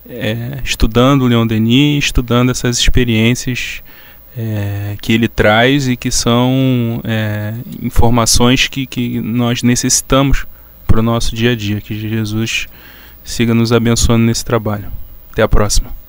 é, 0.08 0.60
estudando 0.62 1.26
Leon 1.26 1.46
Denis, 1.46 2.04
estudando 2.04 2.50
essas 2.50 2.78
experiências 2.78 3.82
é, 4.36 4.96
que 5.00 5.12
ele 5.12 5.28
traz 5.28 5.88
e 5.88 5.96
que 5.96 6.10
são 6.10 7.00
é, 7.04 7.54
informações 7.82 8.68
que, 8.68 8.86
que 8.86 9.20
nós 9.20 9.62
necessitamos 9.62 10.46
para 10.86 11.00
o 11.00 11.02
nosso 11.02 11.34
dia 11.34 11.52
a 11.52 11.56
dia. 11.56 11.80
Que 11.80 11.98
Jesus 11.98 12.66
siga 13.24 13.54
nos 13.54 13.72
abençoando 13.72 14.24
nesse 14.24 14.44
trabalho. 14.44 14.86
Até 15.34 15.42
a 15.42 15.48
próxima. 15.48 16.03